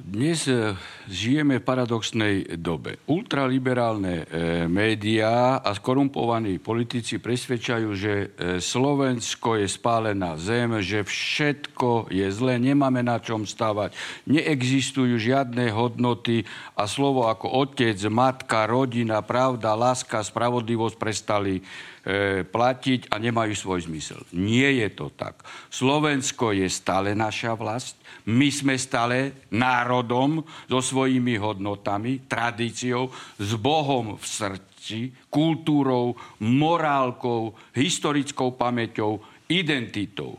[0.00, 0.72] Dnes e,
[1.12, 2.96] žijeme v paradoxnej dobe.
[3.04, 8.26] Ultraliberálne e, médiá a skorumpovaní politici presvedčajú, že e,
[8.64, 13.92] Slovensko je spálená zem, že všetko je zlé, nemáme na čom stávať,
[14.24, 16.48] neexistujú žiadne hodnoty
[16.80, 21.60] a slovo ako otec, matka, rodina, pravda, láska, spravodlivosť prestali
[22.04, 24.20] e, platiť a nemajú svoj zmysel.
[24.36, 25.44] Nie je to tak.
[25.68, 33.08] Slovensko je stále naša vlast, my sme stále národom so svojimi hodnotami, tradíciou,
[33.40, 39.20] s Bohom v srdci, kultúrou, morálkou, historickou pamäťou,
[39.50, 40.38] identitou.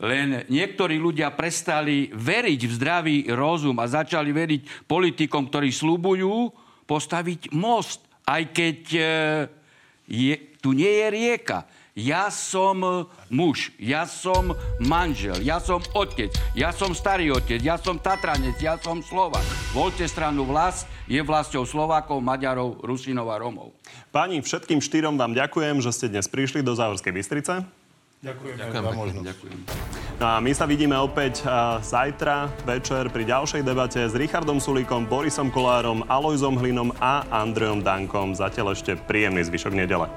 [0.00, 6.48] Len niektorí ľudia prestali veriť v zdravý rozum a začali veriť politikom, ktorí slúbujú
[6.88, 9.02] postaviť most, aj keď e,
[10.08, 11.64] je, tu nie je rieka.
[11.98, 17.98] Ja som muž, ja som manžel, ja som otec, ja som starý otec, ja som
[17.98, 19.42] Tatranec, ja som Slovak.
[19.74, 23.74] Voľte stranu vlast, je vlastou Slovákov, Maďarov, Rusinov a Romov.
[24.14, 27.66] Páni, všetkým štyrom vám ďakujem, že ste dnes prišli do Závorskej Bystrice.
[28.22, 29.26] Ďakujem, ďakujem za možnosť.
[29.26, 29.99] Ďakujem.
[30.20, 31.48] A my sa vidíme opäť
[31.80, 38.36] zajtra večer pri ďalšej debate s Richardom Sulíkom, Borisom Kolárom, Alojzom Hlinom a Andrejom Dankom.
[38.36, 40.12] Zatiaľ ešte príjemný zvyšok nedele.